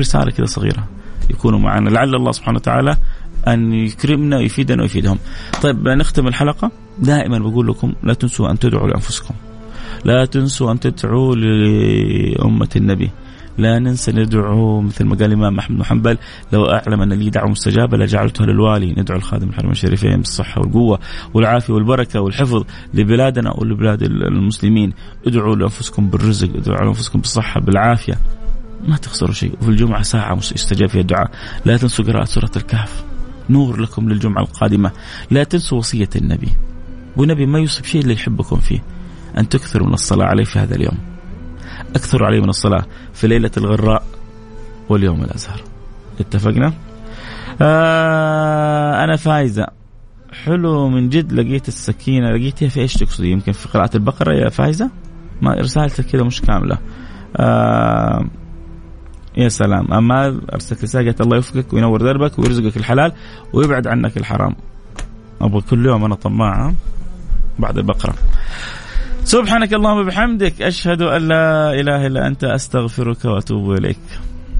[0.00, 0.88] رسالة كذا صغيرة
[1.30, 1.90] يكونوا معنا.
[1.90, 2.96] لعل الله سبحانه وتعالى
[3.48, 5.18] أن يكرمنا ويفيدنا ويفيدهم.
[5.62, 6.70] طيب نختم الحلقة.
[6.98, 9.34] دائما بقول لكم لا تنسوا أن تدعوا لأنفسكم.
[10.04, 13.10] لا تنسوا أن تدعوا لأمة النبي.
[13.58, 16.18] لا ننسى ندعو مثل ما قال الإمام أحمد بن حنبل
[16.52, 18.94] لو أعلم أن لي دعوة مستجابة لجعلتها للوالي.
[18.98, 20.98] ندعو الخادم الحرمين الشريفين بالصحة والقوة
[21.34, 22.64] والعافية والبركة والحفظ
[22.94, 24.92] لبلادنا ولبلاد المسلمين.
[25.26, 28.14] ادعوا لأنفسكم بالرزق ادعوا لأنفسكم بالصحة بالعافية.
[28.88, 29.52] ما تخسروا شيء.
[29.60, 31.30] وفي الجمعة ساعة يستجاب فيها الدعاء.
[31.64, 33.04] لا تنسوا قراءة سورة الكهف.
[33.50, 34.90] نور لكم للجمعة القادمة.
[35.30, 36.48] لا تنسوا وصية النبي.
[37.16, 38.82] والنبي ما يوصف شيء اللي يحبكم فيه.
[39.38, 40.98] أن تكثروا من الصلاة عليه في هذا اليوم.
[41.96, 44.02] أكثروا عليه من الصلاة في ليلة الغراء
[44.88, 45.62] واليوم الأزهر.
[46.20, 46.72] اتفقنا؟
[47.62, 49.66] آه أنا فايزة.
[50.44, 52.30] حلو من جد لقيت السكينة.
[52.30, 54.90] لقيتها في إيش تقصدي؟ يمكن في قراءة البقرة يا فايزة؟
[55.42, 56.78] ما رسالتك كذا مش كاملة.
[57.36, 58.26] آه
[59.36, 59.92] يا سلام.
[59.92, 63.12] أما أرسلت رسالة الله يوفقك وينور دربك ويرزقك الحلال
[63.52, 64.56] ويبعد عنك الحرام.
[65.40, 66.74] أبغى كل يوم أنا طماعة
[67.58, 68.14] بعد البقرة.
[69.24, 70.62] سبحانك اللهم وبحمدك.
[70.62, 72.44] أشهد أن لا إله إلا أنت.
[72.44, 73.98] أستغفرك وأتوب إليك.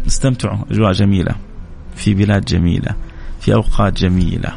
[0.06, 0.58] استمتعوا.
[0.70, 1.34] أجواء جميلة.
[1.96, 2.94] في بلاد جميلة.
[3.40, 4.52] في أوقات جميلة.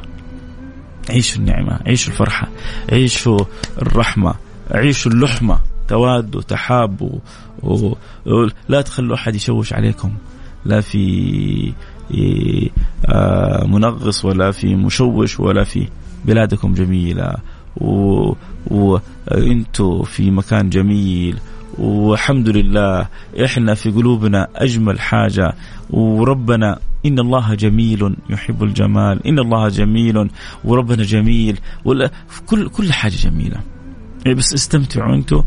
[1.10, 1.80] عيشوا النعمة.
[1.88, 2.48] عيشوا الفرحة.
[2.92, 3.40] عيشوا
[3.82, 4.36] الرحمة.
[4.72, 5.60] عيشوا اللحمة.
[5.88, 7.20] توادوا تحابوا.
[7.64, 10.12] ولا تخلوا أحد يشوش عليكم.
[10.66, 11.74] لا في
[13.06, 15.88] آه، منغص ولا في مشوش ولا في
[16.26, 17.36] بلادكم جميلة.
[18.72, 21.40] وأنتم في مكان جميل.
[21.78, 23.08] والحمد لله
[23.46, 25.54] إحنا في قلوبنا أجمل حاجة.
[25.90, 29.28] وربنا إن الله جميل يحب الجمال.
[29.28, 30.30] إن الله جميل
[30.64, 31.60] وربنا جميل.
[32.46, 33.60] كل كل حاجة جميلة.
[34.38, 35.44] بس استمتعوا أنتم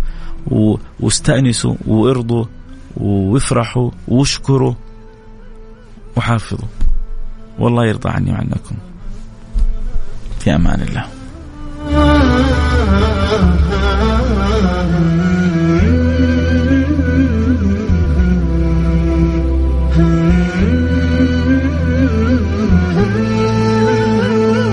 [1.01, 2.45] واستأنسوا وأرضوا
[2.97, 4.75] وافرحوا واشكروا
[6.17, 6.69] وحافظوا.
[7.59, 8.77] والله يرضى عني وعنكم.
[10.39, 11.20] في أمان الله.